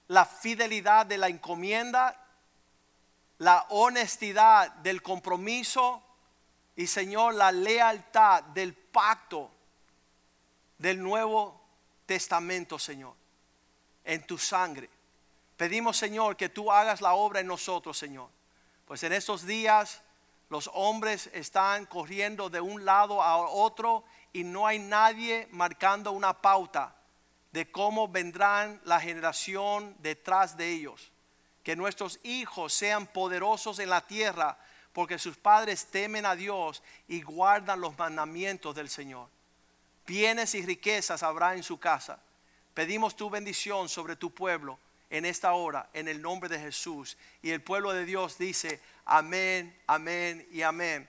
la 0.07 0.25
fidelidad 0.25 1.05
de 1.05 1.17
la 1.17 1.27
encomienda, 1.27 2.21
la 3.37 3.65
honestidad 3.69 4.71
del 4.75 5.01
compromiso 5.01 6.01
y 6.75 6.87
Señor, 6.87 7.35
la 7.35 7.51
lealtad 7.51 8.43
del 8.43 8.73
pacto 8.73 9.51
del 10.77 11.01
Nuevo 11.01 11.61
Testamento, 12.05 12.79
Señor, 12.79 13.13
en 14.03 14.25
tu 14.25 14.37
sangre. 14.37 14.89
Pedimos, 15.57 15.97
Señor, 15.97 16.35
que 16.35 16.49
tú 16.49 16.71
hagas 16.71 17.01
la 17.01 17.13
obra 17.13 17.39
en 17.39 17.47
nosotros, 17.47 17.97
Señor. 17.97 18.29
Pues 18.85 19.03
en 19.03 19.13
estos 19.13 19.45
días 19.45 20.01
los 20.49 20.69
hombres 20.73 21.29
están 21.33 21.85
corriendo 21.85 22.49
de 22.49 22.61
un 22.61 22.85
lado 22.85 23.21
a 23.21 23.37
otro 23.37 24.03
y 24.33 24.43
no 24.43 24.67
hay 24.67 24.79
nadie 24.79 25.47
marcando 25.51 26.11
una 26.11 26.41
pauta 26.41 26.95
de 27.51 27.71
cómo 27.71 28.07
vendrán 28.07 28.81
la 28.83 28.99
generación 28.99 29.95
detrás 29.99 30.57
de 30.57 30.71
ellos. 30.71 31.11
Que 31.63 31.75
nuestros 31.75 32.19
hijos 32.23 32.73
sean 32.73 33.07
poderosos 33.07 33.79
en 33.79 33.89
la 33.89 34.01
tierra 34.01 34.57
porque 34.91 35.17
sus 35.17 35.37
padres 35.37 35.87
temen 35.87 36.25
a 36.25 36.35
Dios 36.35 36.83
y 37.07 37.21
guardan 37.21 37.81
los 37.81 37.97
mandamientos 37.97 38.75
del 38.75 38.89
Señor. 38.89 39.29
Bienes 40.05 40.53
y 40.53 40.65
riquezas 40.65 41.23
habrá 41.23 41.55
en 41.55 41.63
su 41.63 41.79
casa. 41.79 42.19
Pedimos 42.73 43.15
tu 43.15 43.29
bendición 43.29 43.89
sobre 43.89 44.15
tu 44.15 44.31
pueblo 44.31 44.77
en 45.17 45.23
esta 45.25 45.53
hora, 45.53 45.89
en 45.93 46.09
el 46.09 46.21
nombre 46.21 46.49
de 46.49 46.59
Jesús. 46.59 47.17
Y 47.41 47.51
el 47.51 47.61
pueblo 47.61 47.93
de 47.93 48.05
Dios 48.05 48.37
dice, 48.37 48.81
amén, 49.05 49.73
amén 49.87 50.45
y 50.51 50.61
amén. 50.61 51.07